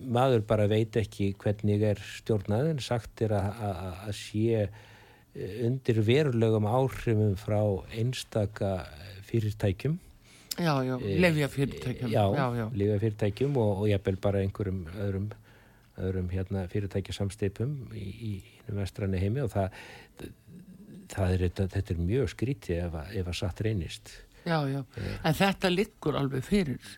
[0.00, 6.00] maður bara veit ekki hvernig er stjórnaðin sagt er að, að, að sé eh, undir
[6.06, 7.60] verulegum áhrifum frá
[7.98, 8.78] einstaka
[9.28, 9.98] fyrirtækjum
[10.60, 12.66] Já, já, e, lefja fyrirtækjum Já, já, já.
[12.76, 15.28] lefja fyrirtækjum og, og jafnvel bara einhverjum öðrum,
[16.00, 18.32] öðrum hérna, fyrirtækjasamstipum í, í,
[18.68, 19.70] í vestranni heimi og það
[21.10, 24.12] það er, þetta, þetta er mjög skrítið ef, að- ef að satt reynist.
[24.40, 24.78] Já, já,
[25.28, 26.92] en þetta liggur alveg fyrir.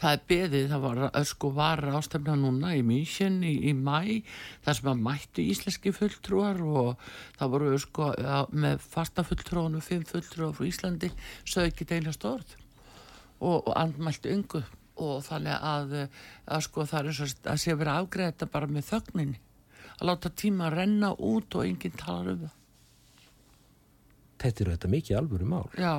[0.00, 4.22] Það er beðið, það var eh, sko var ástefna núna í München í, í mæ,
[4.64, 7.02] þar sem að mættu íslenski fulltrúar og
[7.36, 8.08] það voru sko
[8.56, 11.10] með fasta fulltrúanum, fimm fulltrúar frá Íslandi,
[11.44, 12.56] sög ekki deilast orð
[13.40, 14.62] og, og andmæltu yngu
[14.96, 15.90] og þannig að,
[16.48, 19.40] að sko það er eins og að sé að vera afgreða þetta bara með þögninni,
[19.98, 22.54] að láta tíma renna út og enginn talar um það.
[24.40, 25.68] Þetta er þetta mikið alvöru mál.
[25.80, 25.92] Já,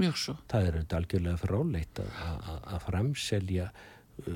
[0.00, 0.34] mjög svo.
[0.52, 4.34] Það er þetta algjörlega fráleitt að, að, að framselja uh,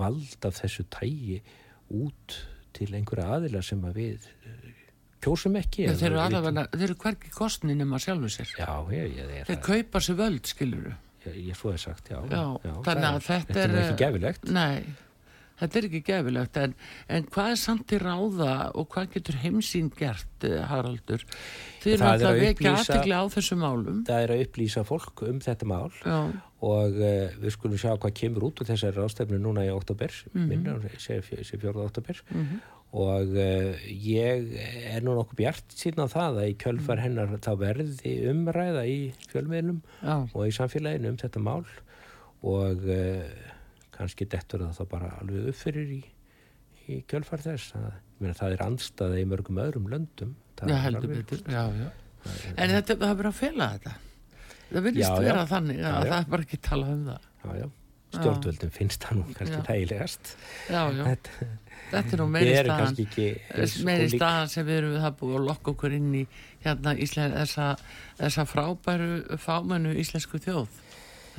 [0.00, 1.40] vald af þessu tægi
[1.96, 2.38] út
[2.76, 4.70] til einhverja aðila sem að við uh,
[5.24, 5.88] kjósum ekki.
[5.88, 8.52] Þeir eru vitum- allavega, þeir eru hvergi kostni nema sjálfur sér.
[8.60, 10.88] Já, ég, ég, Þeir kaupa sér völd, skilur
[11.34, 12.18] ég, svo hef sagt, já.
[12.30, 14.50] Já, það þannig að er- þetta Þetta er nú er- ekki gefilegt.
[14.50, 14.84] Nei,
[15.60, 16.74] þetta er ekki gefilegt, en,
[17.08, 21.24] en hvað er samt til ráða og hvað getur heimsýn gert, eh, Haraldur?
[21.82, 24.04] Þið eru er alltaf vekja upplýsa- aðtikli á þessu málum.
[24.06, 26.18] Það er að upplýsa fólk um þetta mál Já,
[26.60, 30.40] og uh, við skulum sjá hvað kemur út úr þessari rástefnu núna í oktober, mm.
[30.40, 30.48] -hmm.
[30.48, 32.22] minna, sé, sé fjórða oktober
[32.96, 34.54] og uh, ég
[34.88, 38.98] er nú nokkuð bjart síðan á það að í kjölfar hennar þá verði umræða í
[39.28, 41.66] fjölmiðlum já, og í samfélaginu um þetta mál
[42.48, 43.28] og uh,
[43.96, 46.02] kannski dettur það þá bara alveg upp fyrir í,
[46.88, 47.88] í kjölfar þess að,
[48.22, 51.42] meina, það er andstaða í mörgum öðrum löndum Það já er heldur betur.
[51.46, 51.88] Já, já.
[52.56, 53.92] En þetta, það er bara að fela þetta.
[54.68, 55.10] Það já.
[55.24, 57.28] vera þannig að það er bara ekki talað um það.
[58.08, 60.30] Stjórnvöldum finnst það nú kannski þægilegast
[60.70, 61.48] Þetta
[61.92, 62.98] þetta er nú meiri staðan.
[63.04, 66.24] ekki meiri staðan sem við erum það búið að lokka okkur inn í
[66.64, 67.68] hérna Ísland, þessa,
[68.18, 70.68] þessa frábæru fámennu íslensku þjóð.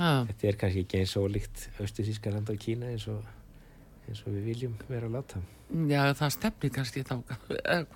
[0.00, 3.24] Ha, Þetta er kannski ekki eins og líkt Östusískarland og Kína eins og,
[4.08, 5.42] eins og við viljum vera að láta.
[5.90, 7.20] já það stefnir kannski þá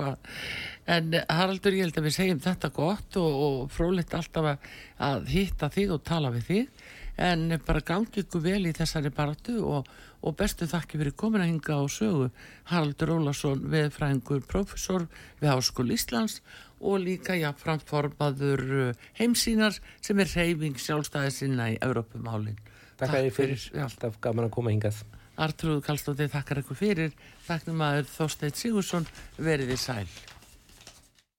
[0.94, 4.68] en Haraldur ég held að við segjum þetta gott og, og frólitt alltaf að,
[5.08, 6.84] að hitta þig og tala við þig
[7.16, 9.88] en bara gangi ykkur vel í þessari baratu og,
[10.24, 12.28] og bestu þakki fyrir komin að hinga á sögu.
[12.70, 15.06] Haraldur Ólason veðfræðingur professor
[15.40, 16.40] við Háskóli Íslands
[16.80, 22.58] og líka jafnframt formaður uh, heimsýnar sem er reyfing sjálfstæði sinna í Evrópumálin.
[22.98, 23.86] Takk þið fyrir, já.
[23.86, 25.00] alltaf gaman að koma hingað.
[25.34, 27.16] Artrúð Kallstóttir þakkar ykkur fyrir.
[27.48, 29.08] Þakknum að Þorsteinn Sigursson
[29.42, 30.06] veriði sæl